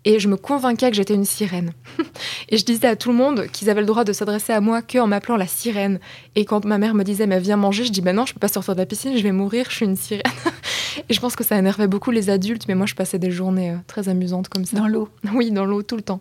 et 0.05 0.19
je 0.19 0.29
me 0.29 0.37
convainquais 0.37 0.91
que 0.91 0.97
j'étais 0.97 1.15
une 1.15 1.25
sirène. 1.25 1.73
et 2.49 2.57
je 2.57 2.65
disais 2.65 2.89
à 2.89 2.97
tout 2.97 3.11
le 3.11 3.17
monde 3.17 3.47
qu'ils 3.53 3.71
avaient 3.71 3.81
le 3.81 3.87
droit 3.87 4.05
de 4.05 4.13
s'adresser 4.13 4.53
à 4.53 4.61
moi 4.61 4.83
qu'en 4.83 5.07
m'appelant 5.07 5.37
la 5.37 5.47
sirène. 5.47 6.01
Et 6.35 6.45
quand 6.45 6.65
ma 6.65 6.79
mère 6.79 6.95
me 6.95 7.05
disait 7.05 7.27
mais 7.27 7.41
viens 7.41 7.57
manger, 7.57 7.85
je 7.85 7.93
dis 7.93 8.01
ben 8.01 8.15
non, 8.17 8.27
je 8.27 8.35
peux 8.35 8.41
pas 8.41 8.49
sortir 8.49 8.75
de 8.75 8.81
la 8.81 8.87
piscine, 8.87 9.17
je 9.17 9.23
vais 9.23 9.33
mourir, 9.33 9.67
je 9.69 9.77
suis 9.77 9.87
une 9.87 9.97
sirène. 9.97 10.23
et 11.09 11.15
je 11.15 11.21
pense 11.21 11.37
que 11.37 11.45
ça 11.45 11.57
énervait 11.57 11.89
beaucoup 11.89 12.11
les 12.11 12.31
adultes, 12.31 12.67
mais 12.69 12.75
moi 12.75 12.87
je 12.87 12.95
passais 12.95 13.19
des 13.19 13.31
journées 13.31 13.71
euh, 13.71 13.77
très 13.87 14.09
amusantes 14.09 14.49
comme 14.49 14.65
ça. 14.65 14.77
Dans 14.77 14.89
l'eau. 14.89 15.09
Oui, 15.35 15.51
dans 15.51 15.65
l'eau 15.65 15.83
tout 15.83 15.97
le 15.97 16.03
temps. 16.03 16.21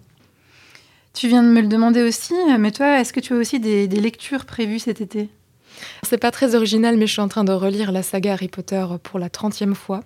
Tu 1.13 1.27
viens 1.27 1.43
de 1.43 1.49
me 1.49 1.61
le 1.61 1.67
demander 1.67 2.03
aussi, 2.03 2.33
mais 2.57 2.71
toi, 2.71 3.01
est-ce 3.01 3.11
que 3.11 3.19
tu 3.19 3.33
as 3.33 3.35
aussi 3.35 3.59
des, 3.59 3.87
des 3.87 3.99
lectures 3.99 4.45
prévues 4.45 4.79
cet 4.79 5.01
été? 5.01 5.29
C'est 6.03 6.17
pas 6.17 6.31
très 6.31 6.55
original, 6.55 6.95
mais 6.97 7.07
je 7.07 7.11
suis 7.11 7.21
en 7.21 7.27
train 7.27 7.43
de 7.43 7.51
relire 7.51 7.91
la 7.91 8.03
saga 8.03 8.33
Harry 8.33 8.47
Potter 8.47 8.85
pour 9.03 9.19
la 9.19 9.27
30e 9.27 9.73
fois. 9.73 10.01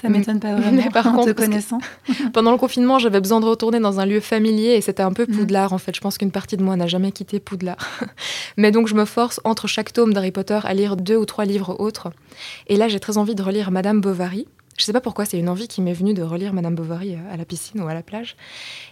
Ça 0.00 0.08
m'étonne 0.08 0.40
pas 0.40 0.54
vraiment. 0.54 0.82
Mais 0.84 0.90
par 0.90 1.06
en 1.06 1.12
contre, 1.12 1.32
te 1.32 1.40
connaissant. 1.40 1.78
Pendant 2.32 2.52
le 2.52 2.58
confinement, 2.58 2.98
j'avais 2.98 3.20
besoin 3.20 3.40
de 3.40 3.46
retourner 3.46 3.80
dans 3.80 4.00
un 4.00 4.06
lieu 4.06 4.20
familier 4.20 4.74
et 4.74 4.80
c'était 4.80 5.02
un 5.02 5.12
peu 5.12 5.26
Mhm. 5.28 5.36
Poudlard 5.36 5.72
en 5.72 5.78
fait. 5.78 5.94
Je 5.94 6.00
pense 6.00 6.18
qu'une 6.18 6.30
partie 6.30 6.56
de 6.56 6.62
moi 6.62 6.76
n'a 6.76 6.86
jamais 6.86 7.12
quitté 7.12 7.40
Poudlard. 7.40 7.76
Mais 8.56 8.70
donc 8.70 8.88
je 8.88 8.94
me 8.94 9.04
force 9.04 9.40
entre 9.44 9.66
chaque 9.66 9.92
tome 9.92 10.12
d'Harry 10.14 10.30
Potter 10.32 10.60
à 10.64 10.74
lire 10.74 10.96
deux 10.96 11.16
ou 11.16 11.24
trois 11.24 11.44
livres 11.44 11.76
autres. 11.80 12.10
Et 12.68 12.76
là, 12.76 12.88
j'ai 12.88 13.00
très 13.00 13.18
envie 13.18 13.34
de 13.34 13.42
relire 13.42 13.70
Madame 13.70 14.00
Bovary. 14.00 14.46
Je 14.78 14.84
sais 14.84 14.92
pas 14.92 15.00
pourquoi, 15.00 15.24
c'est 15.24 15.38
une 15.38 15.48
envie 15.48 15.66
qui 15.66 15.82
m'est 15.82 15.92
venue 15.92 16.14
de 16.14 16.22
relire 16.22 16.52
Madame 16.52 16.76
Bovary 16.76 17.14
euh, 17.16 17.32
à 17.32 17.36
la 17.36 17.44
piscine 17.44 17.80
ou 17.82 17.88
à 17.88 17.94
la 17.94 18.02
plage. 18.02 18.36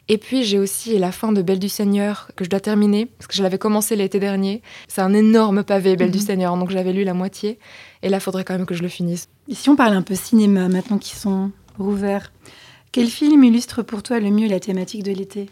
Et 0.09 0.19
puis 0.19 0.43
j'ai 0.45 0.59
aussi 0.59 0.99
la 0.99 1.13
fin 1.13 1.31
de 1.33 1.41
Belle 1.43 1.61
du 1.61 1.69
Seigneur 1.69 2.29
que 2.35 2.45
je 2.45 2.51
dois 2.51 2.59
terminer 2.59 3.07
parce 3.07 3.29
que 3.29 3.35
je 3.35 3.43
l'avais 3.45 3.57
commencé 3.57 3.95
l'été 3.95 4.19
dernier. 4.19 4.63
C'est 4.89 5.01
un 5.01 5.15
énorme 5.15 5.63
pavé 5.63 5.95
Belle 5.97 6.11
du 6.11 6.19
Mhm. 6.19 6.25
Seigneur, 6.25 6.57
donc 6.57 6.71
j'avais 6.71 6.93
lu 6.93 7.05
la 7.05 7.15
moitié. 7.15 7.59
Et 8.03 8.09
là, 8.09 8.19
faudrait 8.19 8.43
quand 8.45 8.55
même 8.57 8.67
que 8.67 8.75
je 8.75 8.83
le 8.83 8.89
finisse. 8.89 9.29
Et 9.49 9.55
si 9.55 9.71
on 9.71 9.77
parle 9.77 9.95
un 9.95 10.03
peu 10.03 10.17
cinéma 10.17 10.69
maintenant 10.69 10.99
qu'ils 10.99 11.17
sont 11.17 11.53
rouverts, 11.79 12.33
quel 12.91 13.07
film 13.07 13.45
illustre 13.45 13.83
pour 13.83 14.03
toi 14.03 14.19
le 14.19 14.31
mieux 14.31 14.49
la 14.49 14.59
thématique 14.59 15.05
de 15.05 15.13
l'été? 15.13 15.51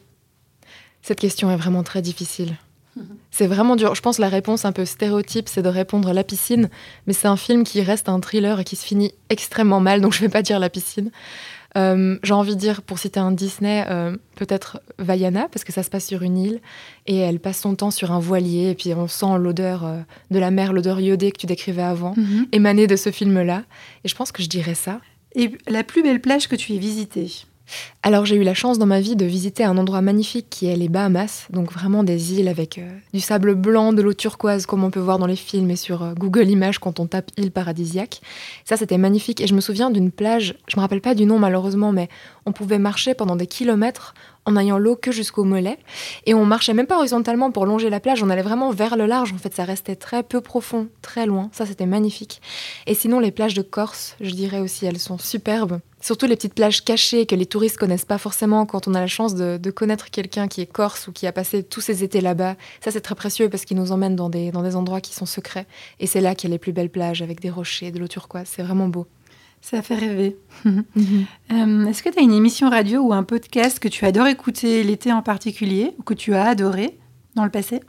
Cette 1.00 1.20
question 1.20 1.48
est 1.50 1.56
vraiment 1.56 1.84
très 1.84 2.02
difficile. 2.02 2.56
Mhm. 2.96 3.16
C'est 3.30 3.46
vraiment 3.46 3.76
dur. 3.76 3.94
Je 3.94 4.02
pense 4.02 4.16
que 4.16 4.22
la 4.22 4.28
réponse 4.28 4.64
un 4.64 4.72
peu 4.72 4.84
stéréotype, 4.84 5.48
c'est 5.48 5.62
de 5.62 5.68
répondre 5.68 6.12
la 6.12 6.24
piscine, 6.24 6.68
mais 7.06 7.12
c'est 7.12 7.28
un 7.28 7.36
film 7.36 7.64
qui 7.64 7.82
reste 7.82 8.08
un 8.08 8.20
thriller 8.20 8.60
et 8.60 8.64
qui 8.64 8.76
se 8.76 8.84
finit 8.84 9.12
extrêmement 9.30 9.80
mal, 9.80 10.00
donc 10.00 10.12
je 10.12 10.20
vais 10.20 10.28
pas 10.28 10.42
dire 10.42 10.58
la 10.58 10.70
piscine. 10.70 11.10
Euh, 11.76 12.18
J'ai 12.22 12.34
envie 12.34 12.54
de 12.54 12.60
dire, 12.60 12.82
pour 12.82 13.00
citer 13.00 13.18
un 13.18 13.32
Disney, 13.32 13.84
euh, 13.90 14.16
peut-être 14.36 14.80
Vaiana, 14.98 15.48
parce 15.50 15.64
que 15.64 15.72
ça 15.72 15.82
se 15.82 15.90
passe 15.90 16.06
sur 16.06 16.22
une 16.22 16.38
île, 16.38 16.60
et 17.06 17.16
elle 17.16 17.40
passe 17.40 17.60
son 17.60 17.74
temps 17.74 17.90
sur 17.90 18.12
un 18.12 18.20
voilier, 18.20 18.70
et 18.70 18.74
puis 18.74 18.94
on 18.94 19.08
sent 19.08 19.38
l'odeur 19.38 19.84
euh, 19.84 19.98
de 20.30 20.38
la 20.38 20.52
mer, 20.52 20.72
l'odeur 20.72 21.00
iodée 21.00 21.32
que 21.32 21.38
tu 21.38 21.46
décrivais 21.46 21.82
avant, 21.82 22.14
émanée 22.52 22.86
de 22.86 22.96
ce 22.96 23.10
film-là. 23.10 23.64
Et 24.04 24.08
je 24.08 24.14
pense 24.14 24.30
que 24.30 24.42
je 24.42 24.48
dirais 24.48 24.74
ça. 24.76 25.00
Et 25.34 25.50
la 25.66 25.82
plus 25.82 26.04
belle 26.04 26.20
plage 26.20 26.46
que 26.46 26.54
tu 26.54 26.74
aies 26.74 26.78
visitée? 26.78 27.44
Alors 28.02 28.26
j'ai 28.26 28.36
eu 28.36 28.42
la 28.42 28.54
chance 28.54 28.78
dans 28.78 28.86
ma 28.86 29.00
vie 29.00 29.16
de 29.16 29.24
visiter 29.24 29.64
un 29.64 29.78
endroit 29.78 30.02
magnifique 30.02 30.48
qui 30.50 30.66
est 30.66 30.76
les 30.76 30.88
Bahamas, 30.88 31.46
donc 31.50 31.72
vraiment 31.72 32.04
des 32.04 32.34
îles 32.34 32.48
avec 32.48 32.78
euh, 32.78 32.90
du 33.12 33.20
sable 33.20 33.54
blanc, 33.54 33.92
de 33.92 34.02
l'eau 34.02 34.12
turquoise 34.12 34.66
comme 34.66 34.84
on 34.84 34.90
peut 34.90 35.00
voir 35.00 35.18
dans 35.18 35.26
les 35.26 35.36
films 35.36 35.70
et 35.70 35.76
sur 35.76 36.02
euh, 36.02 36.12
Google 36.14 36.48
Images 36.48 36.78
quand 36.78 37.00
on 37.00 37.06
tape 37.06 37.30
île 37.38 37.50
paradisiaque. 37.50 38.20
Ça 38.64 38.76
c'était 38.76 38.98
magnifique 38.98 39.40
et 39.40 39.46
je 39.46 39.54
me 39.54 39.60
souviens 39.60 39.90
d'une 39.90 40.10
plage, 40.10 40.56
je 40.68 40.76
me 40.76 40.82
rappelle 40.82 41.00
pas 41.00 41.14
du 41.14 41.24
nom 41.24 41.38
malheureusement, 41.38 41.92
mais 41.92 42.08
on 42.46 42.52
pouvait 42.52 42.78
marcher 42.78 43.14
pendant 43.14 43.36
des 43.36 43.46
kilomètres 43.46 44.14
en 44.46 44.56
ayant 44.56 44.78
l'eau 44.78 44.96
que 44.96 45.12
jusqu'au 45.12 45.44
mollet 45.44 45.78
et 46.26 46.34
on 46.34 46.44
marchait 46.44 46.74
même 46.74 46.86
pas 46.86 46.98
horizontalement 46.98 47.50
pour 47.50 47.66
longer 47.66 47.90
la 47.90 48.00
plage, 48.00 48.22
on 48.22 48.30
allait 48.30 48.42
vraiment 48.42 48.70
vers 48.70 48.96
le 48.96 49.06
large 49.06 49.32
en 49.32 49.38
fait, 49.38 49.54
ça 49.54 49.64
restait 49.64 49.96
très 49.96 50.22
peu 50.22 50.40
profond, 50.40 50.88
très 51.02 51.26
loin, 51.26 51.48
ça 51.52 51.66
c'était 51.66 51.86
magnifique. 51.86 52.40
Et 52.86 52.94
sinon 52.94 53.20
les 53.20 53.30
plages 53.30 53.54
de 53.54 53.62
Corse, 53.62 54.16
je 54.20 54.30
dirais 54.30 54.60
aussi, 54.60 54.86
elles 54.86 54.98
sont 54.98 55.18
superbes. 55.18 55.80
Surtout 56.04 56.26
les 56.26 56.36
petites 56.36 56.52
plages 56.52 56.84
cachées 56.84 57.24
que 57.24 57.34
les 57.34 57.46
touristes 57.46 57.78
connaissent 57.78 58.04
pas 58.04 58.18
forcément 58.18 58.66
quand 58.66 58.88
on 58.88 58.94
a 58.94 59.00
la 59.00 59.06
chance 59.06 59.34
de, 59.34 59.70
connaître 59.70 60.10
quelqu'un 60.10 60.48
qui 60.48 60.60
est 60.60 60.66
corse 60.66 61.08
ou 61.08 61.12
qui 61.12 61.26
a 61.26 61.32
passé 61.32 61.62
tous 61.62 61.80
ses 61.80 62.04
étés 62.04 62.20
là-bas. 62.20 62.56
Ça, 62.84 62.90
c'est 62.90 63.00
très 63.00 63.14
précieux 63.14 63.48
parce 63.48 63.64
qu'ils 63.64 63.78
nous 63.78 63.90
emmènent 63.90 64.14
dans 64.14 64.28
des, 64.28 64.50
dans 64.50 64.62
des 64.62 64.76
endroits 64.76 65.00
qui 65.00 65.14
sont 65.14 65.24
secrets. 65.24 65.66
Et 66.00 66.06
c'est 66.06 66.20
là 66.20 66.34
qu'il 66.34 66.50
y 66.50 66.52
a 66.52 66.54
les 66.54 66.58
plus 66.58 66.72
belles 66.72 66.90
plages 66.90 67.22
avec 67.22 67.40
des 67.40 67.48
rochers, 67.48 67.90
de 67.90 67.98
l'eau 67.98 68.06
turquoise. 68.06 68.46
C'est 68.54 68.62
vraiment 68.62 68.88
beau. 68.88 69.06
Ça 69.64 69.80
fait 69.80 69.94
rêver. 69.94 70.36
Euh, 71.52 71.86
Est-ce 71.86 72.02
que 72.02 72.08
tu 72.10 72.18
as 72.18 72.22
une 72.22 72.32
émission 72.32 72.68
radio 72.68 73.00
ou 73.00 73.12
un 73.12 73.22
podcast 73.22 73.78
que 73.78 73.88
tu 73.88 74.04
adores 74.04 74.26
écouter 74.26 74.82
l'été 74.82 75.10
en 75.12 75.22
particulier 75.22 75.92
ou 75.98 76.02
que 76.02 76.12
tu 76.14 76.34
as 76.34 76.44
adoré 76.44 76.98
dans 77.34 77.44
le 77.44 77.50
passé? 77.50 77.80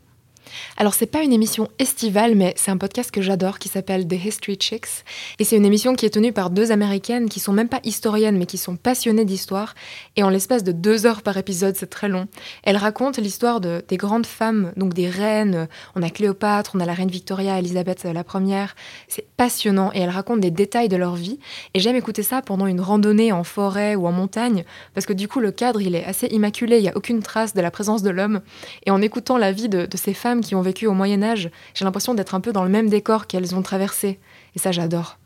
Alors, 0.77 0.93
c'est 0.93 1.05
pas 1.05 1.21
une 1.21 1.33
émission 1.33 1.69
estivale, 1.79 2.35
mais 2.35 2.53
c'est 2.57 2.71
un 2.71 2.77
podcast 2.77 3.11
que 3.11 3.21
j'adore 3.21 3.59
qui 3.59 3.69
s'appelle 3.69 4.07
The 4.07 4.25
History 4.25 4.57
Chicks. 4.59 5.03
Et 5.39 5.43
c'est 5.43 5.57
une 5.57 5.65
émission 5.65 5.95
qui 5.95 6.05
est 6.05 6.09
tenue 6.09 6.33
par 6.33 6.49
deux 6.49 6.71
américaines 6.71 7.29
qui 7.29 7.39
sont 7.39 7.53
même 7.53 7.69
pas 7.69 7.79
historiennes, 7.83 8.37
mais 8.37 8.45
qui 8.45 8.57
sont 8.57 8.75
passionnées 8.75 9.25
d'histoire. 9.25 9.75
Et 10.15 10.23
en 10.23 10.29
l'espace 10.29 10.63
de 10.63 10.71
deux 10.71 11.05
heures 11.05 11.21
par 11.21 11.37
épisode, 11.37 11.75
c'est 11.75 11.89
très 11.89 12.09
long. 12.09 12.27
Elles 12.63 12.77
racontent 12.77 13.21
l'histoire 13.21 13.61
de, 13.61 13.83
des 13.87 13.97
grandes 13.97 14.25
femmes, 14.25 14.71
donc 14.77 14.93
des 14.93 15.09
reines. 15.09 15.67
On 15.95 16.03
a 16.03 16.09
Cléopâtre, 16.09 16.71
on 16.75 16.79
a 16.79 16.85
la 16.85 16.93
reine 16.93 17.09
Victoria, 17.09 17.59
Elisabeth 17.59 18.03
la 18.03 18.23
première. 18.23 18.75
C'est 19.07 19.27
passionnant 19.37 19.91
et 19.93 19.99
elles 19.99 20.09
racontent 20.09 20.39
des 20.39 20.51
détails 20.51 20.89
de 20.89 20.95
leur 20.95 21.15
vie. 21.15 21.39
Et 21.73 21.79
j'aime 21.79 21.95
écouter 21.95 22.23
ça 22.23 22.41
pendant 22.41 22.67
une 22.67 22.81
randonnée 22.81 23.31
en 23.31 23.43
forêt 23.43 23.95
ou 23.95 24.07
en 24.07 24.11
montagne, 24.11 24.63
parce 24.93 25.05
que 25.05 25.13
du 25.13 25.27
coup, 25.27 25.39
le 25.39 25.51
cadre, 25.51 25.81
il 25.81 25.95
est 25.95 26.05
assez 26.05 26.27
immaculé. 26.27 26.77
Il 26.77 26.83
n'y 26.83 26.89
a 26.89 26.97
aucune 26.97 27.21
trace 27.21 27.53
de 27.53 27.61
la 27.61 27.71
présence 27.71 28.03
de 28.03 28.09
l'homme. 28.09 28.41
Et 28.85 28.91
en 28.91 29.01
écoutant 29.01 29.37
la 29.37 29.51
vie 29.51 29.69
de 29.69 29.87
ces 29.95 30.13
femmes 30.13 30.34
qui 30.41 30.55
ont 30.55 30.61
vécu 30.61 30.87
au 30.87 30.93
Moyen 30.93 31.23
Âge, 31.23 31.49
j'ai 31.73 31.85
l'impression 31.85 32.13
d'être 32.13 32.35
un 32.35 32.41
peu 32.41 32.51
dans 32.51 32.63
le 32.63 32.69
même 32.69 32.89
décor 32.89 33.27
qu'elles 33.27 33.55
ont 33.55 33.61
traversé. 33.61 34.19
Et 34.55 34.59
ça, 34.59 34.71
j'adore. 34.71 35.17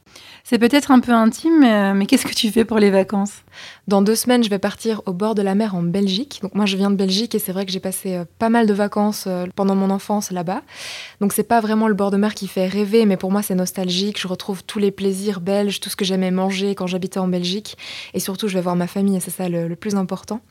C'est 0.43 0.58
peut-être 0.58 0.91
un 0.91 1.00
peu 1.00 1.12
intime, 1.12 1.60
mais, 1.60 1.93
mais 1.93 2.06
qu'est-ce 2.06 2.26
que 2.26 2.34
tu 2.34 2.52
fais 2.52 2.65
pour 2.65 2.80
les 2.80 2.89
vacances? 2.89 3.43
Dans 3.88 4.02
deux 4.02 4.15
semaines, 4.15 4.43
je 4.43 4.50
vais 4.50 4.58
partir 4.60 5.02
au 5.06 5.13
bord 5.13 5.36
de 5.36 5.41
la 5.41 5.54
mer 5.54 5.76
en 5.76 5.84
Belgique. 5.84 6.39
Donc 6.41 6.56
moi, 6.56 6.65
je 6.65 6.76
viens 6.78 6.89
de 6.89 6.95
Belgique 6.95 7.36
et 7.36 7.39
c'est 7.39 7.52
vrai 7.52 7.65
que 7.65 7.72
j'ai 7.72 7.80
passé 7.80 8.15
euh, 8.15 8.26
pas 8.39 8.50
mal 8.50 8.65
de 8.65 8.74
vacances 8.74 9.26
euh, 9.28 9.45
pendant 9.56 9.76
mon 9.76 9.89
enfance 9.91 10.32
là-bas. 10.32 10.63
Donc 11.22 11.34
c'est 11.34 11.43
pas 11.43 11.60
vraiment 11.60 11.88
le 11.88 11.93
bord 11.93 12.10
de 12.10 12.17
mer 12.17 12.34
qui 12.34 12.48
fait 12.48 12.67
rêver, 12.67 13.06
mais 13.06 13.17
pour 13.17 13.32
moi, 13.32 13.41
c'est 13.43 13.56
nostalgique. 13.56 14.19
Je 14.19 14.28
retrouve 14.28 14.63
tous 14.63 14.80
les 14.80 14.91
plaisirs 14.91 15.41
belges, 15.41 15.80
tout 15.80 15.89
ce 15.89 15.95
que 15.95 16.06
j'aimais 16.06 16.32
manger 16.32 16.74
quand 16.74 16.88
j'habitais 16.88 17.19
en 17.19 17.28
Belgique. 17.28 17.78
Et 18.13 18.19
surtout, 18.19 18.48
je 18.48 18.56
vais 18.56 18.62
voir 18.62 18.76
ma 18.76 18.88
famille 18.88 19.17
et 19.17 19.19
c'est 19.19 19.32
ça 19.32 19.50
le, 19.50 19.67
le 19.67 19.76
plus 19.76 19.95
important. 19.95 20.41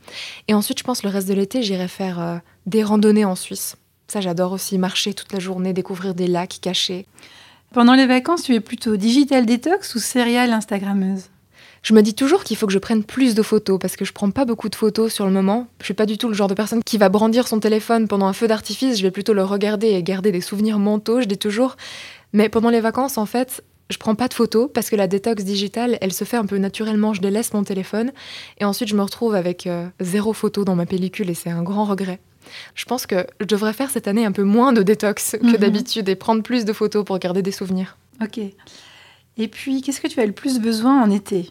Et 0.46 0.54
ensuite, 0.54 0.78
je 0.78 0.84
pense 0.84 1.02
le 1.02 1.10
reste 1.10 1.28
de 1.28 1.34
l'été, 1.34 1.62
j'irai 1.62 1.88
faire 1.88 2.20
euh, 2.20 2.36
des 2.66 2.84
randonnées 2.84 3.24
en 3.24 3.34
Suisse. 3.34 3.76
Ça, 4.10 4.22
j'adore 4.22 4.52
aussi 4.52 4.78
marcher 4.78 5.12
toute 5.12 5.34
la 5.34 5.38
journée, 5.38 5.74
découvrir 5.74 6.14
des 6.14 6.28
lacs 6.28 6.60
cachés. 6.62 7.04
Pendant 7.74 7.92
les 7.94 8.06
vacances, 8.06 8.42
tu 8.42 8.54
es 8.54 8.60
plutôt 8.60 8.96
digital 8.96 9.44
détox 9.44 9.94
ou 9.94 9.98
céréale 9.98 10.54
Instagrammeuse? 10.54 11.24
Je 11.82 11.92
me 11.92 12.00
dis 12.00 12.14
toujours 12.14 12.42
qu'il 12.42 12.56
faut 12.56 12.66
que 12.66 12.72
je 12.72 12.78
prenne 12.78 13.04
plus 13.04 13.34
de 13.34 13.42
photos 13.42 13.78
parce 13.78 13.96
que 13.96 14.06
je 14.06 14.14
prends 14.14 14.30
pas 14.30 14.46
beaucoup 14.46 14.70
de 14.70 14.74
photos 14.74 15.12
sur 15.12 15.26
le 15.26 15.30
moment. 15.30 15.66
Je 15.80 15.84
suis 15.84 15.94
pas 15.94 16.06
du 16.06 16.16
tout 16.16 16.28
le 16.28 16.34
genre 16.34 16.48
de 16.48 16.54
personne 16.54 16.82
qui 16.82 16.96
va 16.96 17.10
brandir 17.10 17.46
son 17.46 17.60
téléphone 17.60 18.08
pendant 18.08 18.26
un 18.26 18.32
feu 18.32 18.48
d'artifice. 18.48 18.96
Je 18.96 19.02
vais 19.02 19.10
plutôt 19.10 19.34
le 19.34 19.44
regarder 19.44 19.88
et 19.88 20.02
garder 20.02 20.32
des 20.32 20.40
souvenirs 20.40 20.78
mentaux. 20.78 21.20
Je 21.20 21.26
dis 21.26 21.36
toujours. 21.36 21.76
Mais 22.32 22.48
pendant 22.48 22.70
les 22.70 22.80
vacances, 22.80 23.18
en 23.18 23.26
fait, 23.26 23.62
je 23.90 23.98
prends 23.98 24.14
pas 24.14 24.28
de 24.28 24.34
photos 24.34 24.70
parce 24.72 24.88
que 24.88 24.96
la 24.96 25.06
détox 25.06 25.44
digitale, 25.44 25.98
elle 26.00 26.14
se 26.14 26.24
fait 26.24 26.38
un 26.38 26.46
peu 26.46 26.56
naturellement. 26.56 27.12
Je 27.12 27.20
délaisse 27.20 27.52
mon 27.52 27.62
téléphone 27.62 28.12
et 28.58 28.64
ensuite 28.64 28.88
je 28.88 28.96
me 28.96 29.02
retrouve 29.02 29.34
avec 29.34 29.66
euh, 29.66 29.86
zéro 30.00 30.32
photo 30.32 30.64
dans 30.64 30.76
ma 30.76 30.86
pellicule 30.86 31.28
et 31.28 31.34
c'est 31.34 31.50
un 31.50 31.62
grand 31.62 31.84
regret. 31.84 32.20
Je 32.74 32.84
pense 32.84 33.06
que 33.06 33.26
je 33.40 33.46
devrais 33.46 33.72
faire 33.72 33.90
cette 33.90 34.08
année 34.08 34.24
un 34.24 34.32
peu 34.32 34.42
moins 34.44 34.72
de 34.72 34.82
détox 34.82 35.36
que 35.40 35.46
Mhm. 35.46 35.56
d'habitude 35.56 36.08
et 36.08 36.16
prendre 36.16 36.42
plus 36.42 36.64
de 36.64 36.72
photos 36.72 37.04
pour 37.04 37.18
garder 37.18 37.42
des 37.42 37.52
souvenirs. 37.52 37.96
Ok. 38.22 38.38
Et 39.40 39.48
puis, 39.48 39.82
qu'est-ce 39.82 40.00
que 40.00 40.08
tu 40.08 40.20
as 40.20 40.26
le 40.26 40.32
plus 40.32 40.58
besoin 40.58 41.02
en 41.02 41.10
été? 41.10 41.50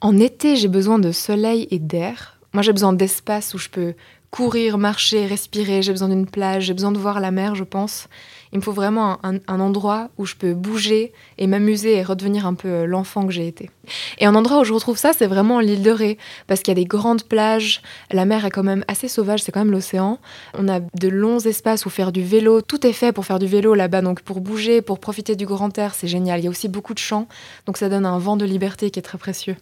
En 0.00 0.18
été, 0.18 0.56
j'ai 0.56 0.68
besoin 0.68 0.98
de 0.98 1.12
soleil 1.12 1.68
et 1.70 1.78
d'air. 1.78 2.38
Moi, 2.52 2.62
j'ai 2.62 2.72
besoin 2.72 2.92
d'espace 2.92 3.54
où 3.54 3.58
je 3.58 3.68
peux 3.68 3.94
courir, 4.30 4.78
marcher, 4.78 5.26
respirer. 5.26 5.82
J'ai 5.82 5.92
besoin 5.92 6.08
d'une 6.08 6.26
plage, 6.26 6.64
j'ai 6.64 6.74
besoin 6.74 6.92
de 6.92 6.98
voir 6.98 7.20
la 7.20 7.30
mer, 7.30 7.54
je 7.54 7.64
pense. 7.64 8.08
Il 8.52 8.58
me 8.58 8.62
faut 8.62 8.72
vraiment 8.72 9.18
un, 9.22 9.60
endroit 9.60 10.08
où 10.18 10.24
je 10.24 10.34
peux 10.34 10.54
bouger 10.54 11.12
et 11.36 11.46
m'amuser 11.46 11.96
et 11.96 12.02
redevenir 12.02 12.46
un 12.46 12.54
peu 12.54 12.68
euh, 12.68 12.86
l'enfant 12.86 13.26
que 13.26 13.32
j'ai 13.32 13.46
été. 13.46 13.70
Et 14.18 14.26
un 14.26 14.34
endroit 14.34 14.60
où 14.60 14.64
je 14.64 14.72
retrouve 14.72 14.96
ça, 14.96 15.12
c'est 15.12 15.26
vraiment 15.26 15.60
l'île 15.60 15.82
de 15.82 15.90
Ré, 15.90 16.18
parce 16.46 16.60
qu'il 16.60 16.72
y 16.72 16.76
a 16.78 16.82
des 16.82 16.86
grandes 16.86 17.24
plages. 17.24 17.82
La 18.10 18.24
mer 18.24 18.44
est 18.44 18.50
quand 18.50 18.62
même 18.62 18.84
assez 18.88 19.08
sauvage, 19.08 19.42
c'est 19.42 19.52
quand 19.52 19.60
même 19.60 19.72
l'océan. 19.72 20.18
On 20.54 20.68
a 20.68 20.80
de 20.80 21.08
longs 21.08 21.40
espaces 21.40 21.86
où 21.86 21.90
faire 21.90 22.12
du 22.12 22.22
vélo. 22.22 22.62
Tout 22.62 22.86
est 22.86 22.92
fait 22.92 23.12
pour 23.12 23.26
faire 23.26 23.38
du 23.38 23.46
vélo 23.46 23.74
là-bas, 23.74 24.02
donc 24.02 24.22
pour 24.22 24.40
bouger, 24.40 24.82
pour 24.82 24.98
profiter 24.98 25.36
du 25.36 25.46
grand 25.46 25.76
air, 25.78 25.94
c'est 25.94 26.08
génial. 26.08 26.40
Il 26.40 26.44
y 26.44 26.46
a 26.46 26.50
aussi 26.50 26.68
beaucoup 26.68 26.94
de 26.94 26.98
champs, 26.98 27.26
donc 27.66 27.76
ça 27.76 27.88
donne 27.88 28.06
un 28.06 28.18
vent 28.18 28.36
de 28.36 28.44
liberté 28.44 28.90
qui 28.90 28.98
est 28.98 29.02
très 29.02 29.18
précieux. 29.18 29.56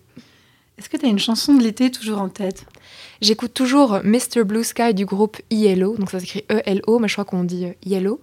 Est-ce 0.79 0.90
que 0.90 0.96
tu 0.99 1.07
as 1.07 1.09
une 1.09 1.18
chanson 1.18 1.55
de 1.55 1.62
l'été 1.62 1.90
toujours 1.90 2.20
en 2.20 2.29
tête? 2.29 2.66
J'écoute 3.20 3.55
toujours 3.55 4.00
Mr. 4.05 4.44
Blue 4.44 4.64
Sky 4.64 4.92
du 4.94 5.07
groupe 5.07 5.38
ELO, 5.50 5.96
donc 5.96 6.11
ça 6.11 6.20
s'écrit 6.20 6.44
E-L-O, 6.50 6.98
mais 6.98 7.09
je 7.09 7.14
crois 7.14 7.24
qu'on 7.24 7.44
dit 7.44 7.66
euh, 7.66 7.96
ELO. 7.96 8.20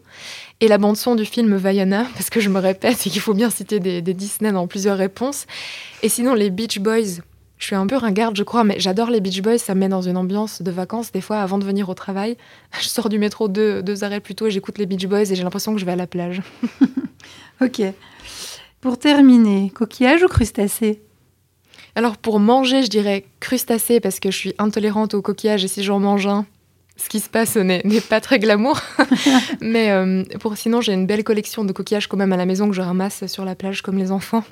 Et 0.62 0.68
la 0.68 0.78
bande-son 0.78 1.16
du 1.16 1.26
film 1.26 1.56
Vaiana, 1.56 2.06
parce 2.14 2.30
que 2.30 2.40
je 2.40 2.50
me 2.50 2.60
répète 2.60 3.06
et 3.08 3.10
qu'il 3.10 3.22
faut 3.22 3.34
bien 3.34 3.50
citer 3.50 3.80
des, 3.80 4.02
des 4.02 4.14
Disney 4.14 4.52
dans 4.52 4.68
plusieurs 4.68 4.98
réponses. 4.98 5.46
Et 6.02 6.10
sinon, 6.10 6.34
les 6.34 6.50
Beach 6.50 6.80
Boys, 6.80 7.22
je 7.58 7.66
suis 7.66 7.76
un 7.76 7.88
peu 7.88 7.96
ringarde, 7.96 8.36
je 8.36 8.44
crois, 8.44 8.64
mais 8.64 8.80
j'adore 8.80 9.10
les 9.10 9.22
Beach 9.22 9.42
Boys. 9.42 9.58
Ça 9.58 9.74
me 9.74 9.80
met 9.80 9.90
dans 9.90 10.02
une 10.02 10.18
ambiance 10.18 10.62
de 10.62 10.70
vacances. 10.70 11.12
Des 11.12 11.22
fois, 11.22 11.38
avant 11.38 11.58
de 11.58 11.66
venir 11.66 11.90
au 11.90 11.94
travail, 11.94 12.38
je 12.80 12.88
sors 12.88 13.10
du 13.10 13.18
métro 13.18 13.48
deux, 13.48 13.82
deux 13.82 14.04
arrêts 14.04 14.20
plus 14.20 14.36
tôt 14.36 14.48
et 14.48 14.52
j'écoute 14.52 14.78
les 14.78 14.86
Beach 14.86 15.08
Boys 15.08 15.32
et 15.32 15.36
j'ai 15.36 15.44
l'impression 15.44 15.74
que 15.74 15.80
je 15.80 15.86
vais 15.86 15.94
à 15.94 15.98
la 15.98 16.08
plage. 16.08 16.42
Ok. 17.62 17.82
Pour 18.82 18.98
terminer, 18.98 19.72
coquillage 19.74 20.24
ou 20.24 20.28
crustacé 20.28 21.02
Alors, 21.96 22.18
pour 22.18 22.40
manger, 22.40 22.84
je 22.84 22.90
dirais 22.90 23.26
crustacé 23.40 24.00
parce 24.00 24.20
que 24.20 24.32
je 24.32 24.38
suis 24.38 24.56
intolérante 24.58 25.14
aux 25.14 25.22
coquillages 25.22 25.64
et 25.64 25.68
si 25.68 25.84
j'en 25.84 26.00
mange 26.00 26.26
un, 26.26 26.46
ce 26.96 27.10
qui 27.10 27.20
se 27.20 27.30
passe 27.30 27.56
n'est 27.56 27.82
pas 28.08 28.22
très 28.22 28.38
glamour. 28.38 28.80
Mais 29.62 29.90
euh, 29.90 30.24
pour 30.40 30.56
sinon, 30.58 30.80
j'ai 30.80 30.94
une 30.94 31.08
belle 31.08 31.24
collection 31.24 31.66
de 31.66 31.72
coquillages 31.72 32.08
quand 32.08 32.18
même 32.18 32.32
à 32.34 32.38
la 32.38 32.46
maison 32.46 32.70
que 32.70 32.76
je 32.76 32.82
ramasse 32.82 33.26
sur 33.26 33.46
la 33.46 33.56
plage 33.56 33.82
comme 33.82 33.98
les 33.98 34.12
enfants. 34.12 34.44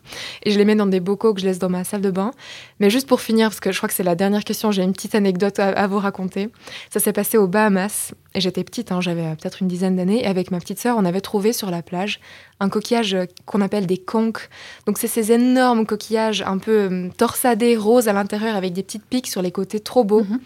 Et 0.43 0.51
je 0.51 0.57
les 0.57 0.65
mets 0.65 0.75
dans 0.75 0.87
des 0.87 0.99
bocaux 0.99 1.35
que 1.35 1.41
je 1.41 1.45
laisse 1.45 1.59
dans 1.59 1.69
ma 1.69 1.83
salle 1.83 2.01
de 2.01 2.09
bain. 2.09 2.31
Mais 2.79 2.89
juste 2.89 3.07
pour 3.07 3.21
finir, 3.21 3.49
parce 3.49 3.59
que 3.59 3.71
je 3.71 3.77
crois 3.77 3.87
que 3.87 3.93
c'est 3.93 4.03
la 4.03 4.15
dernière 4.15 4.43
question, 4.43 4.71
j'ai 4.71 4.81
une 4.81 4.93
petite 4.93 5.13
anecdote 5.13 5.59
à, 5.59 5.69
à 5.69 5.85
vous 5.85 5.99
raconter. 5.99 6.49
Ça 6.89 6.99
s'est 6.99 7.13
passé 7.13 7.37
aux 7.37 7.47
Bahamas. 7.47 8.13
Et 8.33 8.41
j'étais 8.41 8.63
petite, 8.63 8.91
hein, 8.91 9.01
j'avais 9.01 9.25
euh, 9.25 9.35
peut-être 9.35 9.61
une 9.61 9.67
dizaine 9.67 9.95
d'années. 9.95 10.23
Et 10.23 10.27
avec 10.27 10.49
ma 10.49 10.59
petite 10.59 10.79
sœur, 10.79 10.97
on 10.97 11.05
avait 11.05 11.21
trouvé 11.21 11.53
sur 11.53 11.69
la 11.69 11.83
plage 11.83 12.19
un 12.59 12.69
coquillage 12.69 13.13
euh, 13.13 13.25
qu'on 13.45 13.61
appelle 13.61 13.85
des 13.85 13.97
conques. 13.97 14.49
Donc 14.87 14.97
c'est 14.97 15.07
ces 15.07 15.31
énormes 15.31 15.85
coquillages 15.85 16.41
un 16.41 16.57
peu 16.57 17.09
torsadés, 17.17 17.77
roses 17.77 18.07
à 18.07 18.13
l'intérieur 18.13 18.55
avec 18.55 18.73
des 18.73 18.81
petites 18.81 19.05
piques 19.05 19.27
sur 19.27 19.43
les 19.43 19.51
côtés, 19.51 19.79
trop 19.79 20.03
beaux. 20.03 20.23
Mhm. 20.23 20.39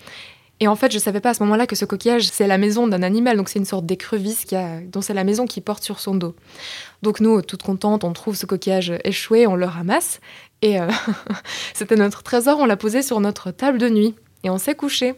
Et 0.60 0.68
en 0.68 0.76
fait, 0.76 0.92
je 0.92 1.00
savais 1.00 1.20
pas 1.20 1.32
à 1.32 1.34
ce 1.34 1.44
moment-là 1.44 1.68
que 1.68 1.76
ce 1.76 1.84
coquillage, 1.84 2.30
c'est 2.30 2.48
la 2.48 2.58
maison 2.58 2.88
d'un 2.88 3.04
animal, 3.04 3.36
donc 3.36 3.50
c'est 3.50 3.60
une 3.60 3.66
sorte 3.66 3.86
d'écrevisse 3.86 4.46
a, 4.54 4.80
dont 4.82 5.02
c'est 5.02 5.14
la 5.14 5.26
maison 5.26 5.46
qui 5.46 5.60
porte 5.60 5.84
sur 5.84 6.00
son 6.00 6.16
dos. 6.16 6.34
Donc 7.02 7.20
nous, 7.20 7.42
toutes 7.42 7.64
contentes, 7.64 8.06
on 8.06 8.14
trouve 8.14 8.36
ce 8.36 8.46
coquillage 8.46 8.94
échoué, 9.04 9.48
on 9.48 9.56
le 9.56 9.66
ramasse, 9.66 10.22
et 10.62 10.80
euh, 10.80 10.88
c'était 11.74 11.98
notre 11.98 12.24
trésor, 12.24 12.60
on 12.60 12.66
l'a 12.66 12.78
posé 12.78 13.02
sur 13.02 13.20
notre 13.20 13.52
table 13.52 13.80
de 13.80 13.90
nuit, 13.90 14.16
et 14.44 14.50
on 14.50 14.58
s'est 14.58 14.76
couché. 14.76 15.14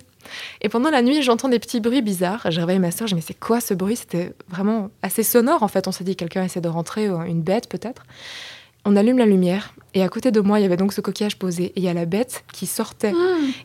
Et 0.62 0.70
pendant 0.70 0.90
la 0.90 1.02
nuit, 1.02 1.22
j'entends 1.22 1.50
des 1.50 1.60
petits 1.60 1.80
bruits 1.80 2.02
bizarres. 2.02 2.48
J'ai 2.50 2.60
réveillé 2.60 2.80
ma 2.80 2.92
soeur, 2.92 3.08
je 3.08 3.16
me 3.16 3.20
dis, 3.20 3.26
mais 3.28 3.34
c'est 3.34 3.40
quoi 3.40 3.62
ce 3.62 3.74
bruit? 3.74 3.96
C'était 3.96 4.34
vraiment 4.50 4.90
assez 5.02 5.24
sonore, 5.24 5.64
en 5.64 5.68
fait. 5.68 5.88
On 5.88 5.92
s'est 5.92 6.04
dit, 6.04 6.16
quelqu'un 6.16 6.44
essaie 6.44 6.62
de 6.62 6.68
rentrer, 6.68 7.10
ou 7.10 7.22
une 7.22 7.42
bête 7.42 7.70
peut-être. 7.70 8.04
On 8.90 8.96
allume 8.96 9.18
la 9.18 9.26
lumière, 9.26 9.74
et 9.94 10.02
à 10.02 10.08
côté 10.08 10.32
de 10.32 10.40
moi, 10.40 10.60
il 10.60 10.64
y 10.64 10.66
avait 10.66 10.78
donc 10.78 10.94
ce 10.94 11.02
coquillage 11.02 11.38
posé, 11.38 11.66
et 11.66 11.74
il 11.76 11.84
y 11.84 11.90
a 11.90 11.94
la 11.94 12.06
bête 12.06 12.46
qui 12.54 12.66
sortait. 12.66 13.14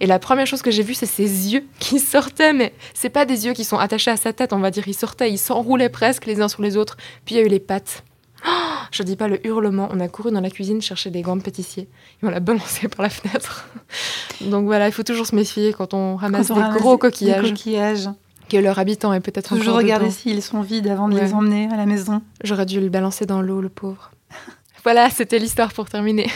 Et 0.01 0.07
la 0.07 0.19
première 0.19 0.47
chose 0.49 0.63
que 0.63 0.73
j'ai 0.73 0.83
vue, 0.83 0.95
c'est 0.95 1.07
ses 1.07 1.53
yeux 1.53 1.65
qui 1.79 1.99
sortaient, 2.15 2.53
mais 2.53 2.75
c'est 2.93 3.09
pas 3.09 3.25
des 3.25 3.47
yeux 3.47 3.53
qui 3.53 3.63
sont 3.63 3.79
attachés 3.79 4.11
à 4.11 4.17
sa 4.17 4.33
tête, 4.33 4.53
on 4.53 4.59
va 4.59 4.73
dire. 4.73 4.83
Ils 4.89 4.95
sortaient, 4.95 5.31
ils 5.31 5.39
s'enroulaient 5.39 5.91
presque 5.91 6.27
les 6.27 6.41
uns 6.41 6.49
sur 6.49 6.61
les 6.61 6.77
autres. 6.77 6.97
Puis 7.25 7.37
il 7.37 7.39
y 7.39 7.41
a 7.41 7.45
eu 7.45 7.49
les 7.49 7.61
pattes. 7.61 8.03
Oh, 8.45 8.51
je 8.91 9.05
dis 9.05 9.15
pas 9.15 9.29
le 9.29 9.47
hurlement. 9.47 9.89
On 9.93 10.01
a 10.01 10.09
couru 10.09 10.33
dans 10.33 10.41
la 10.41 10.51
cuisine 10.51 10.83
chercher 10.83 11.11
des 11.11 11.23
gants 11.23 11.37
de 11.37 11.43
pâtissier 11.43 11.85
et 11.85 12.27
on 12.27 12.29
l'a 12.31 12.41
balancé 12.41 12.89
par 12.89 13.03
la 13.05 13.09
fenêtre. 13.11 13.69
Donc 14.41 14.65
voilà, 14.65 14.89
il 14.89 14.93
faut 14.93 15.05
toujours 15.05 15.27
se 15.27 15.37
méfier 15.37 15.73
quand 15.73 15.95
on 15.95 16.17
ramasse 16.17 16.49
Quand 16.49 16.55
on 16.55 16.57
des 16.57 16.63
ramasse 16.65 16.81
gros 16.83 16.95
des 16.95 16.99
coquillages, 16.99 17.49
coquillages. 17.51 18.09
que 18.49 18.57
leur 18.57 18.81
habitant 18.81 19.13
est 19.13 19.21
peut-être 19.21 19.57
Toujours 19.57 19.77
regarder 19.77 20.11
s'ils 20.11 20.43
sont 20.43 20.63
vides 20.63 20.89
avant 20.89 21.09
de 21.09 21.15
Ouais. 21.15 21.23
les 21.27 21.33
emmener 21.35 21.69
à 21.73 21.77
la 21.77 21.87
maison. 21.87 22.23
J'aurais 22.43 22.67
dû 22.67 22.81
le 22.81 22.89
balancer 22.89 23.25
dans 23.25 23.41
l'eau, 23.41 23.61
le 23.61 23.69
pauvre. 23.69 24.11
voilà, 24.85 25.11
c'était 25.11 25.39
l'histoire 25.39 25.73
pour 25.73 25.89
terminer. 25.89 26.31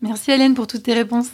Merci 0.00 0.32
Hélène 0.32 0.54
pour 0.54 0.66
toutes 0.66 0.82
tes 0.82 0.94
réponses. 0.94 1.30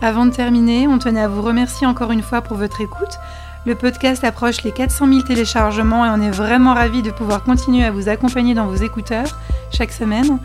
Avant 0.00 0.26
de 0.26 0.30
terminer, 0.30 0.86
on 0.86 0.98
tenait 0.98 1.22
à 1.22 1.28
vous 1.28 1.42
remercier 1.42 1.86
encore 1.86 2.12
une 2.12 2.22
fois 2.22 2.42
pour 2.42 2.56
votre 2.56 2.80
écoute. 2.80 3.18
Le 3.66 3.74
podcast 3.74 4.22
approche 4.22 4.62
les 4.62 4.72
400 4.72 5.08
000 5.08 5.22
téléchargements 5.22 6.04
et 6.04 6.10
on 6.10 6.20
est 6.20 6.30
vraiment 6.30 6.74
ravis 6.74 7.00
de 7.00 7.10
pouvoir 7.10 7.42
continuer 7.42 7.84
à 7.84 7.90
vous 7.90 8.10
accompagner 8.10 8.52
dans 8.52 8.66
vos 8.66 8.76
écouteurs 8.76 9.38
chaque 9.72 9.92
semaine. 9.92 10.38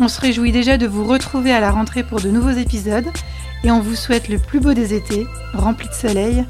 On 0.00 0.08
se 0.08 0.20
réjouit 0.20 0.50
déjà 0.50 0.76
de 0.76 0.86
vous 0.86 1.04
retrouver 1.04 1.52
à 1.52 1.60
la 1.60 1.70
rentrée 1.70 2.02
pour 2.02 2.20
de 2.20 2.28
nouveaux 2.28 2.50
épisodes 2.50 3.06
et 3.62 3.70
on 3.70 3.80
vous 3.80 3.94
souhaite 3.94 4.28
le 4.28 4.38
plus 4.38 4.58
beau 4.58 4.74
des 4.74 4.94
étés, 4.94 5.26
rempli 5.54 5.88
de 5.88 5.94
soleil. 5.94 6.44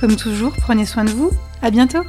Comme 0.00 0.16
toujours, 0.16 0.52
prenez 0.60 0.86
soin 0.86 1.04
de 1.04 1.10
vous. 1.10 1.30
À 1.62 1.70
bientôt! 1.70 2.02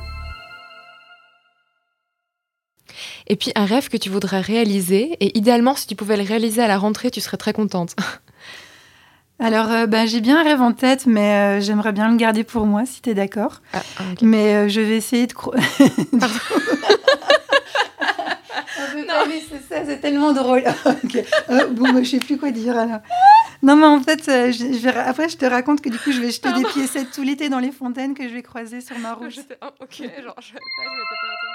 Et 3.32 3.38
puis 3.38 3.54
un 3.56 3.64
rêve 3.64 3.88
que 3.88 3.96
tu 3.96 4.10
voudrais 4.10 4.42
réaliser, 4.42 5.16
et 5.22 5.38
idéalement, 5.38 5.74
si 5.74 5.88
tu 5.88 5.96
pouvais 5.96 6.18
le 6.18 6.24
réaliser 6.24 6.62
à 6.62 6.68
la 6.68 6.78
rentrée, 6.78 7.10
tu 7.12 7.22
serais 7.22 7.38
très 7.38 7.54
contente. 7.54 7.96
Alors, 9.40 9.72
euh, 9.72 9.88
ben, 9.88 10.06
j'ai 10.06 10.20
bien 10.20 10.42
un 10.42 10.44
rêve 10.44 10.62
en 10.62 10.74
tête, 10.74 11.06
mais 11.06 11.32
euh, 11.34 11.62
j'aimerais 11.62 11.94
bien 11.94 12.12
le 12.12 12.18
garder 12.18 12.44
pour 12.44 12.66
moi, 12.66 12.86
si 12.86 13.02
t'es 13.02 13.14
d'accord. 13.14 13.62
Ah, 13.72 13.82
ah. 14.00 14.04
Mais 14.22 14.54
euh, 14.54 14.68
je 14.68 14.82
vais 14.82 14.98
essayer 14.98 15.28
de... 15.28 15.34
cro- 15.34 15.56
non, 18.96 19.24
mais 19.30 19.42
c'est 19.50 19.62
ça, 19.74 19.82
c'est 19.86 20.02
tellement 20.02 20.34
drôle. 20.34 20.64
Bon, 21.72 21.94
bah, 21.94 22.04
je 22.04 22.10
sais 22.10 22.20
plus 22.20 22.38
quoi 22.38 22.52
dire 22.52 22.78
alors. 22.78 23.00
Non, 23.64 23.76
mais 23.78 23.86
en 23.86 24.02
fait, 24.02 24.24
je, 24.26 24.52
je 24.52 24.78
vais... 24.80 24.94
après, 24.96 25.30
je 25.30 25.38
te 25.38 25.46
raconte 25.46 25.80
que 25.82 25.88
du 25.90 25.98
coup, 26.00 26.12
je 26.12 26.20
vais 26.20 26.32
jeter 26.32 26.52
des 26.52 26.64
piécettes 26.66 27.12
tout 27.12 27.22
l'été 27.24 27.48
dans 27.48 27.60
les 27.60 27.72
fontaines 27.72 28.14
que 28.14 28.28
je 28.28 28.34
vais 28.34 28.44
croiser 28.44 28.82
sur 28.82 28.98
ma 29.00 29.14
route. 29.14 29.40
Ah, 29.62 29.72
ok, 29.80 29.96
genre, 29.98 30.36
je 30.42 30.54
pas, 30.54 30.60
je 30.84 30.90
m'étais 30.98 31.18
pas 31.22 31.30
attendue. 31.34 31.51